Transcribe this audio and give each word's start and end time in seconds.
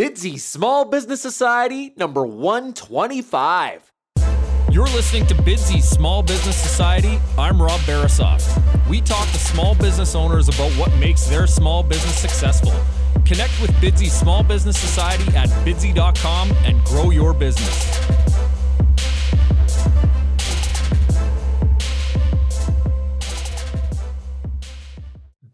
Bidsy 0.00 0.40
Small 0.40 0.86
Business 0.86 1.20
Society 1.20 1.92
number 1.94 2.24
125. 2.24 3.92
You're 4.70 4.86
listening 4.86 5.26
to 5.26 5.34
Bidsy 5.34 5.82
Small 5.82 6.22
Business 6.22 6.56
Society. 6.56 7.20
I'm 7.36 7.60
Rob 7.60 7.78
Barasoff. 7.80 8.42
We 8.88 9.02
talk 9.02 9.28
to 9.28 9.36
small 9.36 9.74
business 9.74 10.14
owners 10.14 10.48
about 10.48 10.72
what 10.78 10.90
makes 10.94 11.26
their 11.26 11.46
small 11.46 11.82
business 11.82 12.18
successful. 12.18 12.72
Connect 13.26 13.52
with 13.60 13.72
Bidsy 13.72 14.08
Small 14.08 14.42
Business 14.42 14.78
Society 14.78 15.36
at 15.36 15.50
bidsy.com 15.66 16.50
and 16.64 16.82
grow 16.86 17.10
your 17.10 17.34
business. 17.34 18.39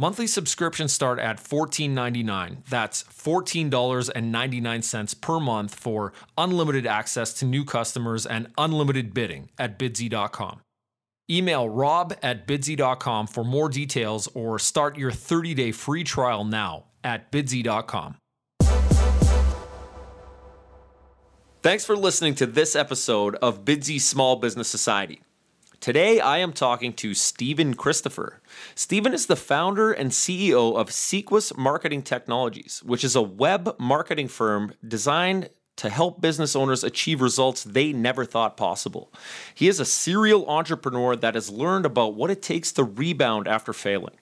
Monthly 0.00 0.26
subscriptions 0.26 0.92
start 0.94 1.18
at 1.18 1.36
$14.99. 1.36 2.64
That's 2.70 3.02
$14.99 3.02 5.20
per 5.20 5.38
month 5.38 5.74
for 5.74 6.14
unlimited 6.38 6.86
access 6.86 7.34
to 7.34 7.44
new 7.44 7.66
customers 7.66 8.24
and 8.24 8.46
unlimited 8.56 9.12
bidding 9.12 9.50
at 9.58 9.78
bidsy.com. 9.78 10.62
Email 11.30 11.68
rob 11.68 12.14
at 12.22 12.48
bidsy.com 12.48 13.26
for 13.26 13.44
more 13.44 13.68
details 13.68 14.26
or 14.32 14.58
start 14.58 14.96
your 14.96 15.10
30 15.10 15.52
day 15.52 15.70
free 15.70 16.02
trial 16.02 16.46
now 16.46 16.86
at 17.04 17.30
bidsy.com. 17.30 18.16
Thanks 21.62 21.84
for 21.84 21.94
listening 21.94 22.34
to 22.36 22.46
this 22.46 22.74
episode 22.74 23.34
of 23.42 23.66
Bidsy 23.66 24.00
Small 24.00 24.36
Business 24.36 24.68
Society. 24.68 25.20
Today, 25.80 26.20
I 26.20 26.36
am 26.38 26.52
talking 26.52 26.92
to 26.92 27.14
Stephen 27.14 27.72
Christopher. 27.72 28.42
Stephen 28.74 29.14
is 29.14 29.24
the 29.24 29.34
founder 29.34 29.90
and 29.90 30.10
CEO 30.10 30.76
of 30.76 30.90
Seequs 30.90 31.56
Marketing 31.56 32.02
Technologies, 32.02 32.82
which 32.84 33.02
is 33.02 33.16
a 33.16 33.22
web 33.22 33.76
marketing 33.78 34.28
firm 34.28 34.74
designed 34.86 35.48
to 35.76 35.88
help 35.88 36.20
business 36.20 36.54
owners 36.54 36.84
achieve 36.84 37.22
results 37.22 37.64
they 37.64 37.94
never 37.94 38.26
thought 38.26 38.58
possible. 38.58 39.10
He 39.54 39.68
is 39.68 39.80
a 39.80 39.86
serial 39.86 40.46
entrepreneur 40.50 41.16
that 41.16 41.34
has 41.34 41.48
learned 41.48 41.86
about 41.86 42.14
what 42.14 42.30
it 42.30 42.42
takes 42.42 42.72
to 42.72 42.84
rebound 42.84 43.48
after 43.48 43.72
failing. 43.72 44.16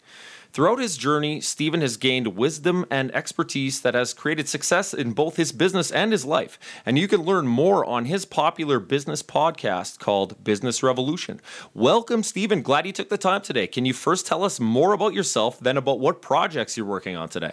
Throughout 0.59 0.81
his 0.81 0.97
journey, 0.97 1.41
Stephen 1.41 1.83
has 1.83 1.97
gained 1.97 2.37
wisdom 2.37 2.85
and 2.91 3.15
expertise 3.15 3.81
that 3.83 3.95
has 3.95 4.13
created 4.13 4.49
success 4.49 4.93
in 4.93 5.13
both 5.13 5.37
his 5.37 5.53
business 5.53 5.93
and 5.93 6.11
his 6.11 6.25
life. 6.25 6.59
And 6.85 6.99
you 6.99 7.07
can 7.07 7.23
learn 7.23 7.47
more 7.47 7.85
on 7.85 8.07
his 8.07 8.25
popular 8.25 8.81
business 8.81 9.23
podcast 9.23 10.01
called 10.01 10.43
Business 10.43 10.83
Revolution. 10.83 11.41
Welcome, 11.75 12.25
Stephen. 12.25 12.63
Glad 12.63 12.87
you 12.87 12.93
took 12.93 13.09
the 13.09 13.17
time 13.17 13.41
today. 13.43 13.69
Can 13.69 13.85
you 13.85 13.95
first 13.95 14.27
tell 14.27 14.43
us 14.43 14.59
more 14.59 14.95
about 14.95 15.15
yourself, 15.15 15.61
then 15.61 15.77
about 15.77 16.01
what 16.01 16.23
projects 16.23 16.77
you're 16.77 16.85
working 16.85 17.17
on 17.17 17.29
today? 17.29 17.53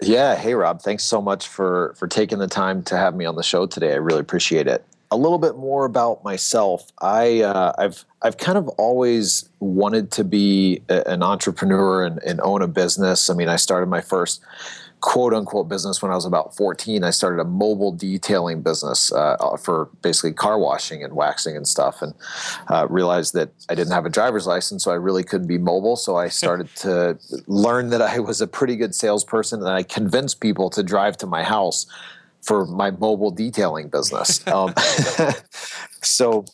Yeah, 0.00 0.34
hey 0.34 0.54
Rob, 0.54 0.80
thanks 0.80 1.04
so 1.04 1.20
much 1.20 1.46
for 1.46 1.92
for 1.98 2.08
taking 2.08 2.38
the 2.38 2.48
time 2.48 2.82
to 2.84 2.96
have 2.96 3.14
me 3.14 3.26
on 3.26 3.36
the 3.36 3.42
show 3.42 3.66
today. 3.66 3.92
I 3.92 3.96
really 3.96 4.20
appreciate 4.20 4.66
it 4.66 4.82
a 5.10 5.16
little 5.16 5.38
bit 5.38 5.56
more 5.56 5.84
about 5.84 6.22
myself. 6.22 6.90
I 7.00 7.42
uh, 7.42 7.72
I've 7.78 8.04
I've 8.22 8.36
kind 8.36 8.56
of 8.56 8.68
always 8.70 9.48
wanted 9.58 10.10
to 10.12 10.24
be 10.24 10.82
a, 10.88 11.08
an 11.08 11.22
entrepreneur 11.22 12.04
and, 12.04 12.22
and, 12.22 12.40
own 12.42 12.62
a 12.62 12.68
business. 12.68 13.30
I 13.30 13.34
mean, 13.34 13.48
I 13.48 13.56
started 13.56 13.86
my 13.86 14.02
first 14.02 14.42
quote 15.00 15.32
unquote 15.32 15.68
business 15.68 16.02
when 16.02 16.12
I 16.12 16.14
was 16.14 16.26
about 16.26 16.54
14. 16.54 17.02
I 17.02 17.10
started 17.10 17.40
a 17.40 17.44
mobile 17.44 17.92
detailing 17.92 18.62
business 18.62 19.10
uh, 19.12 19.56
for 19.56 19.88
basically 20.02 20.32
car 20.32 20.58
washing 20.58 21.02
and 21.02 21.14
waxing 21.14 21.56
and 21.56 21.66
stuff, 21.66 22.02
and 22.02 22.14
uh, 22.68 22.86
realized 22.88 23.34
that 23.34 23.50
I 23.68 23.74
didn't 23.74 23.92
have 23.92 24.06
a 24.06 24.10
driver's 24.10 24.46
license, 24.46 24.84
so 24.84 24.92
I 24.92 24.96
really 24.96 25.24
couldn't 25.24 25.48
be 25.48 25.58
mobile. 25.58 25.96
So 25.96 26.16
I 26.16 26.28
started 26.40 26.68
to 26.76 27.18
learn 27.48 27.90
that 27.90 28.02
I 28.02 28.20
was 28.20 28.40
a 28.40 28.46
pretty 28.46 28.76
good 28.76 28.94
salesperson, 28.94 29.60
and 29.60 29.70
I 29.70 29.82
convinced 29.82 30.40
people 30.40 30.70
to 30.70 30.82
drive 30.84 31.16
to 31.18 31.26
my 31.26 31.42
house 31.42 31.86
for 32.42 32.66
my 32.66 32.90
mobile 32.90 33.30
detailing 33.30 33.88
business. 33.88 34.46
Um, 34.46 34.74
so 36.02 36.44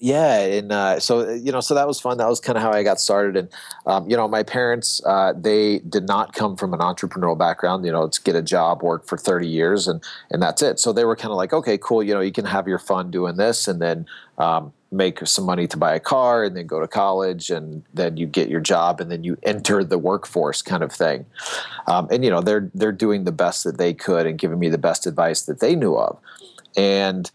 yeah 0.00 0.38
and 0.38 0.70
uh, 0.70 1.00
so 1.00 1.28
you 1.30 1.50
know 1.50 1.60
so 1.60 1.74
that 1.74 1.86
was 1.86 2.00
fun. 2.00 2.18
That 2.18 2.28
was 2.28 2.40
kind 2.40 2.56
of 2.56 2.62
how 2.62 2.72
i 2.72 2.82
got 2.82 3.00
started. 3.00 3.36
And 3.36 3.48
um, 3.86 4.08
you 4.08 4.16
know 4.16 4.28
my 4.28 4.42
parents 4.42 5.00
uh, 5.04 5.32
they 5.36 5.80
did 5.80 6.06
not 6.06 6.32
come 6.32 6.56
from 6.56 6.72
an 6.72 6.80
entrepreneurial 6.80 7.38
background 7.38 7.84
you 7.84 7.92
know 7.92 8.08
to 8.08 8.22
get 8.22 8.36
a 8.36 8.42
job 8.42 8.82
work 8.82 9.06
for 9.06 9.18
30 9.18 9.48
years 9.48 9.88
and 9.88 10.02
and 10.30 10.42
that's 10.42 10.62
it. 10.62 10.78
So 10.78 10.92
they 10.92 11.04
were 11.04 11.16
kind 11.16 11.30
of 11.30 11.36
like 11.36 11.52
okay 11.52 11.78
cool 11.78 12.02
you 12.02 12.14
know 12.14 12.20
you 12.20 12.32
can 12.32 12.44
have 12.44 12.68
your 12.68 12.78
fun 12.78 13.10
doing 13.10 13.36
this. 13.36 13.68
And 13.68 13.80
then 13.80 14.06
um, 14.38 14.72
make 14.90 15.26
some 15.26 15.44
money 15.44 15.66
to 15.66 15.76
buy 15.76 15.94
a 15.94 16.00
car 16.00 16.44
and 16.44 16.56
then 16.56 16.66
go 16.66 16.80
to 16.80 16.88
college 16.88 17.50
and 17.50 17.82
then 17.92 18.16
you 18.16 18.26
get 18.26 18.48
your 18.48 18.60
job 18.60 19.00
and 19.00 19.10
then 19.10 19.22
you 19.22 19.36
enter 19.42 19.84
the 19.84 19.98
workforce 19.98 20.62
kind 20.62 20.82
of 20.82 20.90
thing 20.90 21.26
um, 21.86 22.08
and 22.10 22.24
you 22.24 22.30
know 22.30 22.40
they're 22.40 22.70
they're 22.74 22.92
doing 22.92 23.24
the 23.24 23.32
best 23.32 23.64
that 23.64 23.76
they 23.76 23.92
could 23.92 24.26
and 24.26 24.38
giving 24.38 24.58
me 24.58 24.68
the 24.68 24.78
best 24.78 25.06
advice 25.06 25.42
that 25.42 25.60
they 25.60 25.74
knew 25.76 25.94
of 25.94 26.18
and 26.76 27.30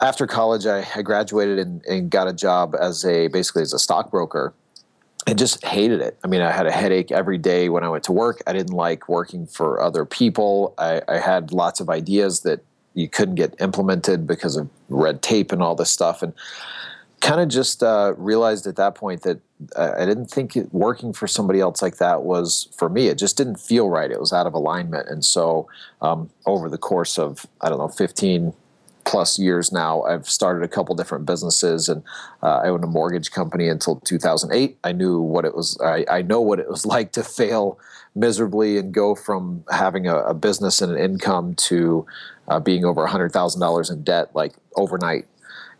after 0.00 0.26
college 0.26 0.66
I, 0.66 0.86
I 0.96 1.02
graduated 1.02 1.58
and, 1.58 1.84
and 1.86 2.10
got 2.10 2.26
a 2.26 2.32
job 2.32 2.74
as 2.78 3.04
a 3.04 3.28
basically 3.28 3.62
as 3.62 3.72
a 3.72 3.78
stockbroker 3.78 4.54
and 5.26 5.38
just 5.38 5.64
hated 5.64 6.00
it. 6.00 6.18
I 6.22 6.26
mean, 6.26 6.42
I 6.42 6.50
had 6.50 6.66
a 6.66 6.70
headache 6.70 7.10
every 7.10 7.38
day 7.38 7.68
when 7.68 7.82
I 7.82 7.88
went 7.88 8.04
to 8.04 8.12
work. 8.12 8.42
I 8.46 8.52
didn't 8.52 8.74
like 8.74 9.08
working 9.08 9.46
for 9.46 9.80
other 9.80 10.04
people. 10.04 10.74
I, 10.76 11.00
I 11.08 11.18
had 11.18 11.52
lots 11.52 11.80
of 11.80 11.88
ideas 11.88 12.40
that 12.40 12.62
you 12.94 13.08
couldn't 13.08 13.34
get 13.34 13.54
implemented 13.60 14.26
because 14.26 14.56
of 14.56 14.68
red 14.88 15.22
tape 15.22 15.52
and 15.52 15.62
all 15.62 15.74
this 15.74 15.90
stuff. 15.90 16.22
And 16.22 16.32
kind 17.20 17.40
of 17.40 17.48
just 17.48 17.82
uh, 17.82 18.14
realized 18.16 18.66
at 18.66 18.76
that 18.76 18.94
point 18.94 19.22
that 19.22 19.40
I 19.78 20.04
didn't 20.04 20.26
think 20.26 20.56
it, 20.56 20.72
working 20.74 21.12
for 21.12 21.26
somebody 21.26 21.60
else 21.60 21.80
like 21.80 21.96
that 21.96 22.22
was 22.22 22.68
for 22.76 22.88
me. 22.88 23.06
It 23.08 23.16
just 23.16 23.36
didn't 23.36 23.56
feel 23.56 23.88
right. 23.88 24.10
It 24.10 24.20
was 24.20 24.32
out 24.32 24.46
of 24.46 24.52
alignment. 24.52 25.08
And 25.08 25.24
so 25.24 25.66
um, 26.02 26.28
over 26.44 26.68
the 26.68 26.76
course 26.78 27.18
of, 27.18 27.46
I 27.62 27.68
don't 27.68 27.78
know, 27.78 27.88
15 27.88 28.52
plus 29.04 29.38
years 29.38 29.72
now, 29.72 30.02
I've 30.02 30.28
started 30.28 30.64
a 30.64 30.68
couple 30.68 30.94
different 30.94 31.26
businesses 31.26 31.88
and 31.88 32.02
uh, 32.42 32.60
I 32.64 32.68
owned 32.68 32.84
a 32.84 32.88
mortgage 32.88 33.30
company 33.30 33.68
until 33.68 33.96
2008. 34.00 34.78
I 34.84 34.92
knew 34.92 35.20
what 35.20 35.44
it 35.44 35.54
was, 35.54 35.78
I, 35.82 36.04
I 36.10 36.22
know 36.22 36.40
what 36.40 36.58
it 36.58 36.68
was 36.68 36.86
like 36.94 37.12
to 37.12 37.22
fail 37.22 37.78
miserably 38.14 38.78
and 38.78 38.92
go 38.92 39.14
from 39.14 39.64
having 39.70 40.06
a, 40.06 40.16
a 40.18 40.34
business 40.34 40.80
and 40.80 40.92
an 40.92 40.98
income 40.98 41.54
to 41.54 42.06
uh, 42.48 42.60
being 42.60 42.84
over 42.84 43.06
$100,000 43.06 43.92
in 43.92 44.02
debt 44.04 44.30
like 44.34 44.54
overnight 44.76 45.26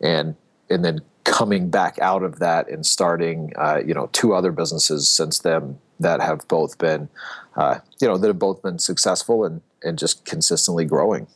and 0.01 0.37
and 0.71 0.85
then 0.85 1.01
coming 1.25 1.71
back 1.71 1.99
out 2.01 2.23
of 2.23 2.39
that 2.39 2.69
and 2.69 2.85
starting 2.85 3.53
uh, 3.57 3.81
you 3.85 3.95
know 3.95 4.09
two 4.13 4.35
other 4.35 4.53
businesses 4.53 5.09
since 5.09 5.41
then 5.41 5.79
that 6.01 6.21
have 6.21 6.47
both 6.49 6.79
been 6.79 7.09
uh, 7.57 7.79
you 8.01 8.09
know 8.09 8.17
that 8.17 8.27
have 8.27 8.39
both 8.39 8.63
been 8.63 8.79
successful 8.79 9.45
and 9.45 9.61
and 9.83 9.99
just 9.99 10.25
consistently 10.25 10.85
growing 10.85 11.27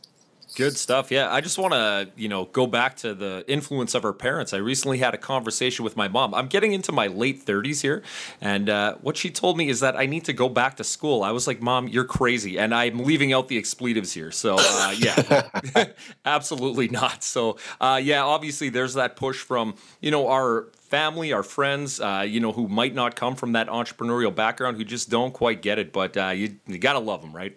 Good 0.59 0.77
stuff. 0.77 1.13
Yeah, 1.13 1.33
I 1.33 1.41
just 1.41 1.57
want 1.57 1.73
to, 1.73 2.11
you 2.17 2.29
know, 2.29 2.47
go 2.47 2.67
back 2.67 2.97
to 2.97 3.15
the 3.15 3.45
influence 3.47 3.95
of 3.95 4.05
our 4.05 4.13
parents. 4.13 4.53
I 4.53 4.57
recently 4.57 4.99
had 4.99 5.15
a 5.15 5.17
conversation 5.17 5.85
with 5.85 5.97
my 5.97 6.09
mom. 6.09 6.35
I'm 6.35 6.49
getting 6.49 6.73
into 6.73 6.91
my 6.91 7.07
late 7.07 7.47
30s 7.47 7.81
here, 7.81 8.03
and 8.41 8.69
uh, 8.69 8.97
what 9.01 9.17
she 9.17 9.31
told 9.31 9.57
me 9.57 9.69
is 9.69 9.79
that 9.79 9.97
I 9.97 10.07
need 10.07 10.25
to 10.25 10.33
go 10.33 10.49
back 10.49 10.77
to 10.79 10.85
school. 10.85 11.23
I 11.23 11.31
was 11.31 11.47
like, 11.47 11.63
"Mom, 11.63 11.87
you're 11.87 12.05
crazy," 12.05 12.59
and 12.59 12.75
I'm 12.75 12.99
leaving 12.99 13.33
out 13.33 13.47
the 13.47 13.57
expletives 13.57 14.13
here. 14.13 14.33
So, 14.33 14.57
uh, 14.59 14.97
yeah, 14.99 15.49
absolutely 16.25 16.89
not. 16.89 17.23
So, 17.23 17.57
uh, 17.81 18.01
yeah, 18.03 18.25
obviously, 18.25 18.69
there's 18.69 18.95
that 18.95 19.15
push 19.15 19.37
from 19.37 19.77
you 20.01 20.11
know 20.11 20.27
our 20.27 20.67
family, 20.89 21.33
our 21.33 21.45
friends, 21.45 22.01
uh, 22.01 22.25
you 22.27 22.41
know, 22.41 22.51
who 22.51 22.67
might 22.67 22.97
not 22.97 23.15
come 23.15 23.37
from 23.37 23.53
that 23.53 23.69
entrepreneurial 23.69 24.35
background, 24.35 24.77
who 24.77 24.85
just 24.85 25.09
don't 25.09 25.33
quite 25.33 25.63
get 25.63 25.79
it. 25.79 25.93
But 25.93 26.17
uh, 26.17 26.31
you, 26.31 26.57
you 26.67 26.79
got 26.79 26.95
to 26.95 26.99
love 26.99 27.21
them, 27.21 27.33
right? 27.33 27.57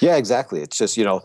Yeah, 0.00 0.16
exactly. 0.16 0.60
It's 0.60 0.78
just, 0.78 0.96
you 0.96 1.04
know, 1.04 1.22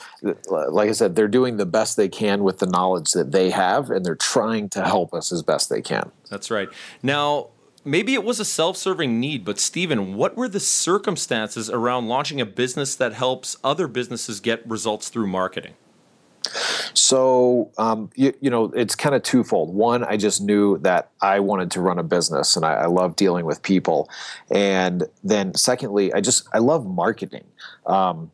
like 0.48 0.90
I 0.90 0.94
said, 0.94 1.16
they're 1.16 1.28
doing 1.28 1.58
the 1.58 1.66
best 1.66 1.98
they 1.98 2.10
can 2.10 2.44
with 2.44 2.60
the 2.60 2.68
knowledge 2.68 3.12
that 3.12 3.32
they 3.32 3.50
have, 3.50 3.90
and 3.90 4.06
they're 4.06 4.16
trying 4.16 4.70
to 4.70 4.84
help 4.84 5.14
us 5.14 5.32
as 5.32 5.42
best 5.42 5.70
they 5.70 5.82
can. 5.82 6.12
That's 6.30 6.52
right. 6.52 6.70
Now, 7.04 7.50
maybe 7.84 8.14
it 8.14 8.24
was 8.24 8.40
a 8.40 8.46
self-serving 8.46 9.20
need, 9.20 9.46
but 9.46 9.60
Stephen, 9.60 10.16
what 10.16 10.36
were 10.36 10.50
the 10.50 10.60
circumstances 10.60 11.70
around 11.70 12.08
launching 12.08 12.42
a 12.42 12.46
business 12.46 12.96
that 12.96 13.14
helps 13.14 13.58
other 13.64 13.88
businesses 13.88 14.40
get 14.40 14.68
results 14.68 15.10
through 15.10 15.28
marketing? 15.28 15.76
So, 16.94 17.72
um, 17.78 18.10
you, 18.16 18.34
you, 18.42 18.50
know, 18.50 18.66
it's 18.76 18.96
kind 18.96 19.16
of 19.16 19.24
twofold. 19.24 19.74
One, 19.74 20.04
I 20.04 20.18
just 20.18 20.42
knew 20.42 20.78
that 20.80 21.10
I 21.22 21.40
wanted 21.40 21.72
to 21.72 21.82
run 21.82 22.00
a 22.00 22.04
business 22.04 22.56
and 22.56 22.66
I, 22.66 22.74
I 22.74 22.86
love 22.86 23.16
dealing 23.16 23.46
with 23.46 23.62
people. 23.62 24.10
And 24.52 25.04
then 25.24 25.54
secondly, 25.56 26.14
I 26.14 26.22
just, 26.22 26.48
I 26.54 26.60
love 26.60 26.86
marketing. 26.86 27.46
Um, 27.86 28.32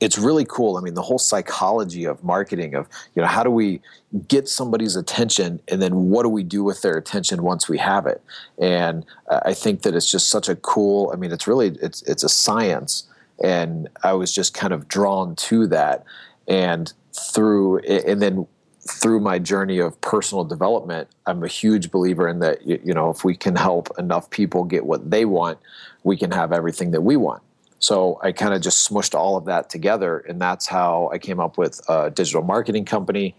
it's 0.00 0.18
really 0.18 0.44
cool. 0.44 0.76
I 0.76 0.80
mean, 0.80 0.94
the 0.94 1.02
whole 1.02 1.18
psychology 1.18 2.04
of 2.04 2.22
marketing 2.24 2.74
of, 2.74 2.88
you 3.14 3.22
know, 3.22 3.28
how 3.28 3.42
do 3.42 3.50
we 3.50 3.80
get 4.28 4.48
somebody's 4.48 4.96
attention 4.96 5.60
and 5.68 5.82
then 5.82 6.08
what 6.08 6.22
do 6.22 6.28
we 6.28 6.42
do 6.42 6.64
with 6.64 6.82
their 6.82 6.96
attention 6.96 7.42
once 7.42 7.68
we 7.68 7.78
have 7.78 8.06
it? 8.06 8.22
And 8.58 9.04
uh, 9.28 9.40
I 9.44 9.54
think 9.54 9.82
that 9.82 9.94
it's 9.94 10.10
just 10.10 10.30
such 10.30 10.48
a 10.48 10.56
cool, 10.56 11.10
I 11.12 11.16
mean, 11.16 11.32
it's 11.32 11.46
really, 11.46 11.76
it's, 11.82 12.02
it's 12.02 12.22
a 12.22 12.28
science. 12.28 13.08
And 13.42 13.88
I 14.02 14.12
was 14.12 14.32
just 14.32 14.54
kind 14.54 14.72
of 14.72 14.88
drawn 14.88 15.34
to 15.36 15.66
that. 15.68 16.04
And 16.46 16.92
through 17.14 17.78
and 17.78 18.20
then 18.20 18.46
through 18.88 19.20
my 19.20 19.38
journey 19.38 19.78
of 19.78 20.00
personal 20.00 20.44
development, 20.44 21.08
I'm 21.26 21.44
a 21.44 21.48
huge 21.48 21.90
believer 21.90 22.26
in 22.26 22.40
that. 22.40 22.66
You 22.66 22.94
know, 22.94 23.10
if 23.10 23.24
we 23.24 23.36
can 23.36 23.54
help 23.56 23.96
enough 23.98 24.28
people 24.30 24.64
get 24.64 24.86
what 24.86 25.10
they 25.10 25.24
want, 25.24 25.58
we 26.02 26.16
can 26.16 26.32
have 26.32 26.52
everything 26.52 26.90
that 26.90 27.02
we 27.02 27.16
want. 27.16 27.42
So 27.78 28.20
I 28.22 28.32
kind 28.32 28.54
of 28.54 28.62
just 28.62 28.88
smushed 28.88 29.14
all 29.14 29.36
of 29.36 29.44
that 29.46 29.68
together, 29.68 30.18
and 30.18 30.40
that's 30.40 30.66
how 30.66 31.10
I 31.12 31.18
came 31.18 31.40
up 31.40 31.58
with 31.58 31.80
a 31.88 32.10
digital 32.10 32.42
marketing 32.42 32.84
company, 32.84 33.34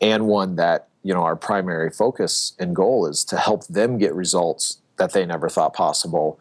and 0.00 0.26
one 0.26 0.56
that 0.56 0.88
you 1.02 1.14
know 1.14 1.22
our 1.22 1.36
primary 1.36 1.90
focus 1.90 2.54
and 2.58 2.74
goal 2.74 3.06
is 3.06 3.24
to 3.26 3.36
help 3.36 3.66
them 3.66 3.98
get 3.98 4.14
results 4.14 4.80
that 4.96 5.12
they 5.12 5.24
never 5.24 5.48
thought 5.48 5.74
possible, 5.74 6.40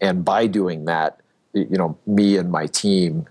and 0.00 0.24
by 0.24 0.46
doing 0.46 0.84
that, 0.86 1.20
you 1.52 1.78
know, 1.78 1.96
me 2.06 2.36
and 2.36 2.50
my 2.50 2.66
team 2.66 3.26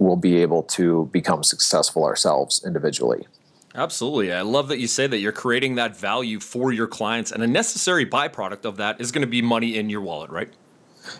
will 0.00 0.16
be 0.16 0.36
able 0.36 0.62
to 0.64 1.08
become 1.12 1.44
successful 1.44 2.04
ourselves 2.04 2.62
individually. 2.64 3.26
Absolutely. 3.74 4.32
I 4.32 4.40
love 4.40 4.66
that 4.68 4.80
you 4.80 4.88
say 4.88 5.06
that 5.06 5.18
you're 5.18 5.30
creating 5.30 5.76
that 5.76 5.96
value 5.96 6.40
for 6.40 6.72
your 6.72 6.88
clients, 6.88 7.30
and 7.30 7.42
a 7.42 7.46
necessary 7.46 8.04
byproduct 8.04 8.64
of 8.64 8.78
that 8.78 9.00
is 9.00 9.12
going 9.12 9.22
to 9.22 9.30
be 9.30 9.42
money 9.42 9.76
in 9.76 9.88
your 9.88 10.00
wallet, 10.00 10.30
right? 10.30 10.48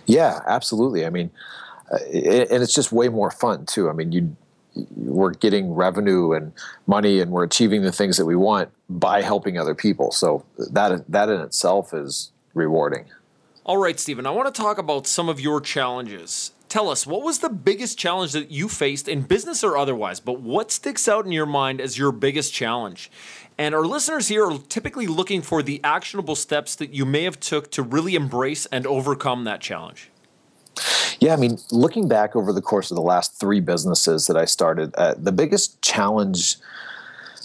Yeah, 0.06 0.40
absolutely. 0.46 1.06
I 1.06 1.10
mean, 1.10 1.30
uh, 1.92 1.98
and 2.12 2.62
it's 2.62 2.74
just 2.74 2.90
way 2.90 3.08
more 3.08 3.30
fun 3.30 3.66
too. 3.66 3.88
I 3.88 3.92
mean, 3.92 4.10
you 4.10 4.36
we're 4.96 5.32
getting 5.32 5.74
revenue 5.74 6.32
and 6.32 6.52
money, 6.86 7.20
and 7.20 7.30
we're 7.30 7.44
achieving 7.44 7.82
the 7.82 7.92
things 7.92 8.16
that 8.16 8.24
we 8.24 8.36
want 8.36 8.70
by 8.88 9.20
helping 9.20 9.58
other 9.58 9.74
people. 9.74 10.10
So 10.10 10.44
that 10.58 11.04
that 11.08 11.28
in 11.28 11.40
itself 11.40 11.92
is 11.92 12.32
rewarding. 12.54 13.06
All 13.64 13.78
right, 13.78 14.00
Stephen. 14.00 14.26
I 14.26 14.30
want 14.30 14.52
to 14.52 14.60
talk 14.60 14.78
about 14.78 15.06
some 15.06 15.28
of 15.28 15.38
your 15.38 15.60
challenges 15.60 16.52
tell 16.70 16.88
us 16.88 17.06
what 17.06 17.22
was 17.22 17.40
the 17.40 17.50
biggest 17.50 17.98
challenge 17.98 18.32
that 18.32 18.50
you 18.50 18.68
faced 18.68 19.08
in 19.08 19.22
business 19.22 19.62
or 19.62 19.76
otherwise, 19.76 20.20
but 20.20 20.40
what 20.40 20.70
sticks 20.70 21.08
out 21.08 21.26
in 21.26 21.32
your 21.32 21.44
mind 21.44 21.80
as 21.80 21.98
your 21.98 22.12
biggest 22.12 22.54
challenge? 22.54 23.10
And 23.58 23.74
our 23.74 23.84
listeners 23.84 24.28
here 24.28 24.46
are 24.46 24.58
typically 24.68 25.06
looking 25.06 25.42
for 25.42 25.62
the 25.62 25.80
actionable 25.84 26.36
steps 26.36 26.74
that 26.76 26.94
you 26.94 27.04
may 27.04 27.24
have 27.24 27.38
took 27.38 27.70
to 27.72 27.82
really 27.82 28.14
embrace 28.14 28.64
and 28.66 28.86
overcome 28.86 29.44
that 29.44 29.60
challenge. 29.60 30.10
Yeah, 31.18 31.34
I 31.34 31.36
mean, 31.36 31.58
looking 31.70 32.08
back 32.08 32.34
over 32.34 32.52
the 32.54 32.62
course 32.62 32.90
of 32.90 32.94
the 32.94 33.02
last 33.02 33.38
three 33.38 33.60
businesses 33.60 34.26
that 34.28 34.36
I 34.38 34.46
started, 34.46 34.94
uh, 34.94 35.14
the 35.18 35.32
biggest 35.32 35.82
challenge 35.82 36.56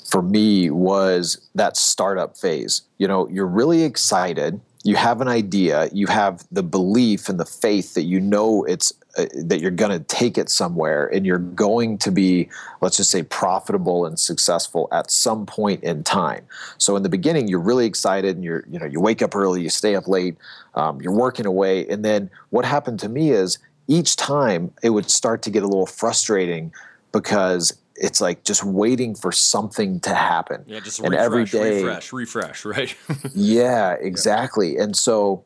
for 0.10 0.22
me 0.22 0.70
was 0.70 1.50
that 1.56 1.76
startup 1.76 2.38
phase. 2.38 2.84
You 3.00 3.08
know, 3.10 3.28
you're 3.28 3.48
really 3.48 3.84
excited, 3.84 4.62
you 4.86 4.96
have 4.96 5.20
an 5.20 5.28
idea, 5.28 5.90
you 5.92 6.08
have 6.08 6.46
the 6.52 6.64
belief 6.64 7.28
and 7.28 7.40
the 7.40 7.46
faith 7.46 7.96
that 7.96 8.04
you 8.04 8.22
know 8.22 8.64
it's 8.64 8.94
uh, 9.18 9.26
that 9.36 9.60
you're 9.62 9.72
going 9.72 9.92
to 9.92 10.04
take 10.06 10.38
it 10.38 10.50
somewhere 10.50 11.08
and 11.08 11.26
you're 11.26 11.38
going 11.38 11.98
to 11.98 12.12
be 12.12 12.50
let's 12.82 12.98
just 12.98 13.12
say 13.12 13.24
profitable 13.24 14.06
and 14.06 14.20
successful 14.20 14.88
at 14.92 15.10
some 15.10 15.46
point 15.46 15.84
in 15.84 16.04
time. 16.04 16.46
So 16.78 16.96
in 16.96 17.04
the 17.04 17.10
beginning 17.10 17.48
you're 17.48 17.60
really 17.60 17.86
excited 17.86 18.36
and 18.36 18.44
you're 18.44 18.66
you 18.70 18.80
know 18.80 18.86
you 18.86 19.00
wake 19.00 19.22
up 19.22 19.36
early 19.36 19.62
you 19.62 19.70
stay 19.70 19.96
up 19.96 20.08
late 20.08 20.38
um, 20.76 21.02
you're 21.02 21.14
working 21.14 21.46
away. 21.46 21.88
And 21.88 22.04
then 22.04 22.30
what 22.50 22.66
happened 22.66 23.00
to 23.02 23.10
me 23.10 23.32
is 23.32 23.58
each 23.88 24.16
time 24.16 24.74
it 24.84 24.90
would 24.90 25.10
start 25.10 25.42
to 25.44 25.50
get 25.50 25.64
a 25.64 25.68
little 25.68 25.86
frustrating 25.86 26.74
because 27.12 27.78
it's 27.96 28.20
like 28.20 28.44
just 28.44 28.64
waiting 28.64 29.16
for 29.16 29.32
something 29.32 30.00
to 30.02 30.14
happen. 30.14 30.64
Yeah 30.68 30.82
just 30.82 31.00
and 31.00 31.12
refresh, 31.12 31.26
every 31.26 31.46
day 31.46 31.84
refresh 31.84 32.14
refresh 32.14 32.66
right? 32.66 32.96
Yeah 33.34 33.94
exactly. 33.94 34.76
Yeah. 34.76 34.84
and 34.84 34.96
so 34.96 35.44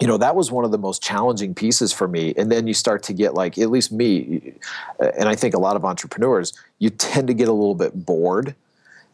you 0.00 0.06
know 0.06 0.16
that 0.16 0.36
was 0.36 0.50
one 0.50 0.64
of 0.64 0.70
the 0.70 0.78
most 0.78 1.02
challenging 1.02 1.54
pieces 1.54 1.92
for 1.92 2.08
me. 2.08 2.34
And 2.36 2.50
then 2.50 2.66
you 2.66 2.74
start 2.74 3.02
to 3.04 3.12
get 3.12 3.34
like 3.34 3.58
at 3.58 3.70
least 3.70 3.92
me 3.92 4.54
and 5.00 5.28
i 5.28 5.34
think 5.34 5.54
a 5.54 5.58
lot 5.58 5.76
of 5.76 5.84
entrepreneurs 5.84 6.52
you 6.78 6.90
tend 6.90 7.28
to 7.28 7.34
get 7.34 7.48
a 7.48 7.52
little 7.52 7.74
bit 7.74 8.06
bored. 8.06 8.54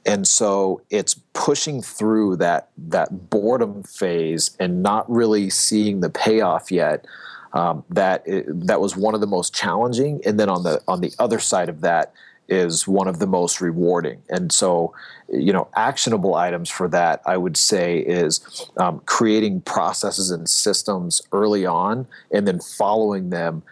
And 0.06 0.28
so 0.28 0.82
it's 0.90 1.14
pushing 1.32 1.80
through 1.80 2.36
that 2.36 2.68
that 2.76 3.30
boredom 3.30 3.82
phase 3.84 4.54
and 4.60 4.82
not 4.82 5.10
really 5.10 5.48
seeing 5.48 6.00
the 6.00 6.10
payoff 6.10 6.70
yet 6.70 7.06
um, 7.54 7.84
that 7.88 8.24
that 8.26 8.80
was 8.80 8.96
one 8.96 9.14
of 9.14 9.20
the 9.20 9.26
most 9.26 9.54
challenging. 9.54 10.20
And 10.26 10.38
then 10.38 10.50
on 10.50 10.62
the 10.62 10.82
on 10.86 11.00
the 11.00 11.12
other 11.18 11.38
side 11.38 11.68
of 11.68 11.80
that 11.80 12.12
is 12.48 12.86
one 12.86 13.08
of 13.08 13.18
the 13.18 13.26
most 13.26 13.60
rewarding. 13.60 14.22
And 14.28 14.52
so, 14.52 14.94
you 15.32 15.52
know, 15.52 15.68
actionable 15.74 16.34
items 16.34 16.68
for 16.68 16.88
that, 16.88 17.22
I 17.26 17.36
would 17.36 17.56
say, 17.56 17.98
is 17.98 18.68
um, 18.76 19.00
creating 19.06 19.62
processes 19.62 20.30
and 20.30 20.48
systems 20.48 21.22
early 21.32 21.64
on 21.64 22.06
and 22.30 22.46
then 22.46 22.60
following 22.60 23.30
them 23.30 23.62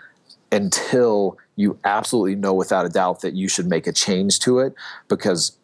until 0.51 1.39
you 1.57 1.79
absolutely 1.85 2.35
know 2.35 2.55
without 2.55 2.87
a 2.87 2.89
doubt 2.89 3.21
that 3.21 3.35
you 3.35 3.49
should 3.49 3.67
make 3.67 3.87
a 3.87 3.93
change 3.93 4.39
to 4.41 4.59
it. 4.59 4.75
Because 5.09 5.57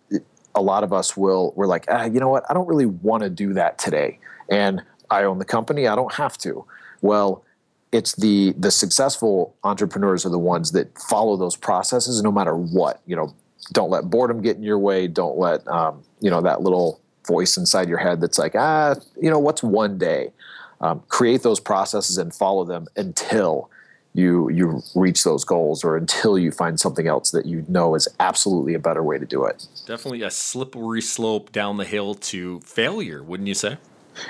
a 0.54 0.62
lot 0.62 0.82
of 0.82 0.92
us 0.92 1.16
will 1.16 1.52
we're 1.56 1.66
like 1.66 1.84
ah, 1.88 2.04
you 2.04 2.20
know 2.20 2.28
what? 2.28 2.44
I 2.50 2.54
don't 2.54 2.66
really 2.66 2.86
want 2.86 3.22
to 3.22 3.30
do 3.30 3.52
that 3.54 3.78
today. 3.78 4.18
And 4.48 4.82
i 5.10 5.24
own 5.24 5.38
the 5.38 5.44
company 5.44 5.86
i 5.86 5.94
don't 5.94 6.14
have 6.14 6.36
to. 6.38 6.64
Well 7.00 7.44
it's 7.92 8.14
the 8.16 8.54
the 8.58 8.70
successful 8.70 9.54
entrepreneurs 9.64 10.26
are 10.26 10.30
the 10.30 10.38
ones 10.38 10.72
that 10.72 10.96
follow 10.98 11.36
those 11.36 11.56
processes 11.56 12.22
no 12.22 12.32
matter 12.32 12.56
what 12.56 13.00
you 13.06 13.16
know. 13.16 13.34
Don't 13.72 13.90
let 13.90 14.08
boredom 14.08 14.40
get 14.40 14.56
in 14.56 14.62
your 14.62 14.78
way. 14.78 15.08
Don't 15.08 15.36
let 15.36 15.66
um, 15.68 16.02
you 16.20 16.30
know 16.30 16.40
that 16.40 16.62
little 16.62 17.00
voice 17.26 17.58
inside 17.58 17.86
your 17.88 17.98
head 17.98 18.20
that's 18.22 18.38
like 18.38 18.54
ah 18.54 18.94
you 19.20 19.30
know 19.30 19.38
what's 19.38 19.62
one 19.62 19.98
day? 19.98 20.30
Um, 20.80 21.02
create 21.08 21.42
those 21.42 21.60
processes 21.60 22.18
and 22.18 22.34
follow 22.34 22.64
them 22.64 22.86
until 22.96 23.68
you 24.14 24.48
you 24.50 24.82
reach 24.94 25.24
those 25.24 25.44
goals 25.44 25.84
or 25.84 25.96
until 25.96 26.38
you 26.38 26.50
find 26.50 26.78
something 26.80 27.06
else 27.06 27.30
that 27.32 27.46
you 27.46 27.64
know 27.68 27.94
is 27.94 28.08
absolutely 28.20 28.74
a 28.74 28.78
better 28.78 29.02
way 29.02 29.18
to 29.18 29.26
do 29.26 29.44
it. 29.44 29.66
Definitely 29.86 30.22
a 30.22 30.30
slippery 30.30 31.02
slope 31.02 31.52
down 31.52 31.76
the 31.76 31.84
hill 31.84 32.14
to 32.14 32.60
failure 32.60 33.22
wouldn't 33.22 33.48
you 33.48 33.54
say? 33.54 33.76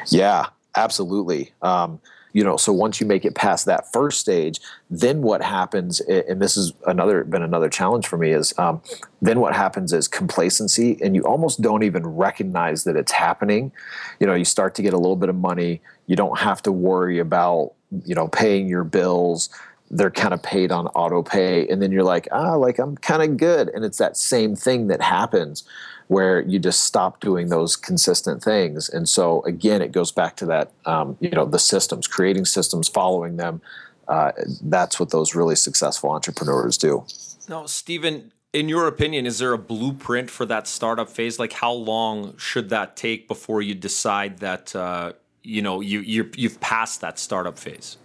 Yeah 0.07 0.47
absolutely. 0.79 1.53
Um, 1.62 2.00
you 2.38 2.45
know 2.45 2.57
so 2.57 2.73
once 2.73 3.00
you 3.00 3.07
make 3.07 3.25
it 3.25 3.35
past 3.35 3.66
that 3.66 3.92
first 3.92 4.21
stage 4.21 4.61
then 4.90 5.23
what 5.23 5.42
happens 5.42 5.99
and 6.02 6.40
this 6.40 6.54
has 6.54 6.73
another 6.87 7.25
been 7.25 7.42
another 7.42 7.68
challenge 7.68 8.07
for 8.07 8.16
me 8.16 8.30
is 8.30 8.57
um, 8.59 8.80
then 9.21 9.40
what 9.40 9.57
happens 9.57 9.92
is 9.92 10.07
complacency 10.07 10.97
and 11.02 11.16
you 11.16 11.23
almost 11.23 11.61
don't 11.61 11.83
even 11.83 12.07
recognize 12.07 12.85
that 12.85 12.95
it's 12.95 13.11
happening. 13.11 13.73
You 14.21 14.28
know 14.28 14.35
you 14.35 14.45
start 14.45 14.76
to 14.76 14.83
get 14.83 14.95
a 14.95 14.97
little 14.97 15.16
bit 15.16 15.28
of 15.28 15.35
money. 15.35 15.80
You 16.07 16.14
don't 16.14 16.38
have 16.38 16.62
to 16.62 16.71
worry 16.71 17.18
about 17.18 17.73
you 18.04 18.14
know 18.14 18.28
paying 18.28 18.68
your 18.68 18.85
bills. 18.85 19.50
They're 19.90 20.11
kind 20.11 20.33
of 20.33 20.40
paid 20.40 20.71
on 20.71 20.87
auto 20.88 21.23
pay 21.23 21.66
and 21.66 21.83
then 21.83 21.90
you're 21.90 22.04
like 22.04 22.28
ah 22.30 22.54
like 22.54 22.78
i'm 22.78 22.97
kind 22.99 23.23
of 23.23 23.37
good. 23.37 23.68
And 23.71 23.85
it's 23.85 23.99
that 23.99 24.16
same 24.16 24.54
thing 24.54 24.87
that 24.87 25.02
happens 25.02 25.64
where 26.09 26.41
you 26.41 26.59
just 26.59 26.83
stop 26.83 27.21
doing 27.21 27.49
those 27.49 27.77
consistent 27.77 28.43
things. 28.43 28.88
And 28.88 29.09
so 29.09 29.43
again, 29.43 29.81
it 29.83 29.93
goes 29.93 30.11
back 30.11 30.37
to 30.37 30.47
that, 30.47 30.73
um, 30.85 31.17
you 31.21 31.31
know, 31.31 31.45
the 31.45 31.59
systems, 31.59 32.07
creating 32.07 32.47
systems, 32.47 32.88
following 32.88 33.37
them. 33.37 33.61
Uh, 34.09 34.33
that's 34.62 34.99
what 34.99 35.11
those 35.11 35.35
really 35.35 35.55
successful 35.55 36.11
entrepreneurs 36.11 36.79
do. 36.79 37.05
Now, 37.47 37.67
Stephen, 37.67 38.33
in 38.55 38.69
your 38.69 38.87
opinion, 38.87 39.27
is 39.27 39.38
there 39.38 39.53
a 39.53 39.59
blueprint 39.59 40.31
for 40.31 40.47
that 40.47 40.67
startup 40.67 41.11
phase? 41.11 41.38
Like, 41.38 41.53
how 41.53 41.73
long 41.73 42.37
should 42.38 42.71
that 42.71 42.97
take 42.97 43.29
before 43.29 43.61
you 43.61 43.75
decide 43.75 44.38
that 44.38 44.75
uh, 44.75 45.12
you 45.43 45.61
know 45.61 45.81
you 45.81 46.00
you 46.00 46.31
you've 46.35 46.59
passed 46.61 47.03
that 47.03 47.19
startup 47.19 47.59
phase? 47.59 47.99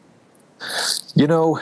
You 1.15 1.27
know, 1.27 1.60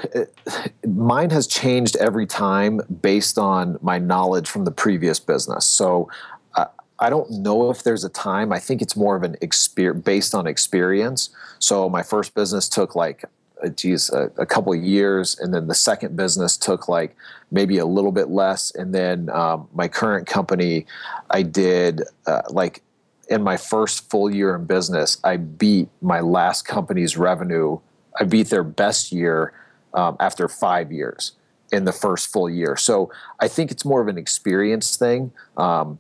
mine 0.88 1.30
has 1.32 1.48
changed 1.48 1.96
every 1.98 2.26
time 2.26 2.82
based 3.02 3.38
on 3.38 3.78
my 3.82 4.00
knowledge 4.00 4.50
from 4.50 4.66
the 4.66 4.72
previous 4.72 5.20
business. 5.20 5.66
So 5.66 6.10
uh, 6.56 6.66
I 7.00 7.10
don't 7.10 7.30
know 7.32 7.70
if 7.70 7.84
there's 7.84 8.04
a 8.04 8.10
time. 8.10 8.54
I 8.54 8.60
think 8.60 8.82
it's 8.82 8.96
more 8.96 9.16
of 9.16 9.24
an 9.24 9.36
experience 9.42 10.04
based 10.04 10.36
on 10.36 10.48
experience. 10.48 11.30
So 11.60 11.90
my 11.90 12.04
first 12.04 12.34
business 12.34 12.70
took 12.70 12.96
like, 12.96 13.26
uh, 13.64 13.70
geez, 13.70 14.10
a, 14.10 14.32
a 14.38 14.46
couple 14.46 14.74
of 14.74 14.82
years, 14.82 15.38
and 15.40 15.54
then 15.54 15.68
the 15.68 15.76
second 15.76 16.16
business 16.16 16.58
took 16.58 16.88
like 16.88 17.16
maybe 17.52 17.78
a 17.78 17.86
little 17.86 18.12
bit 18.12 18.30
less, 18.30 18.72
and 18.76 18.96
then 18.96 19.30
um, 19.30 19.68
my 19.74 19.88
current 19.88 20.28
company, 20.28 20.86
I 21.30 21.44
did 21.44 22.02
uh, 22.26 22.42
like 22.50 22.82
in 23.30 23.44
my 23.44 23.58
first 23.58 24.10
full 24.10 24.34
year 24.34 24.56
in 24.56 24.66
business, 24.66 25.18
I 25.24 25.38
beat 25.38 25.90
my 26.02 26.20
last 26.22 26.68
company's 26.68 27.18
revenue. 27.18 27.80
I 28.20 28.26
beat 28.26 28.50
their 28.50 28.64
best 28.64 29.12
year 29.12 29.54
um, 29.94 30.18
after 30.20 30.48
five 30.48 30.92
years 30.92 31.34
in 31.72 31.86
the 31.86 31.94
first 31.94 32.32
full 32.32 32.50
year. 32.50 32.76
So 32.76 33.12
I 33.40 33.48
think 33.48 33.72
it's 33.72 33.86
more 33.86 34.02
of 34.02 34.08
an 34.08 34.18
experience 34.18 34.98
thing. 34.98 35.32
Um, 35.58 36.00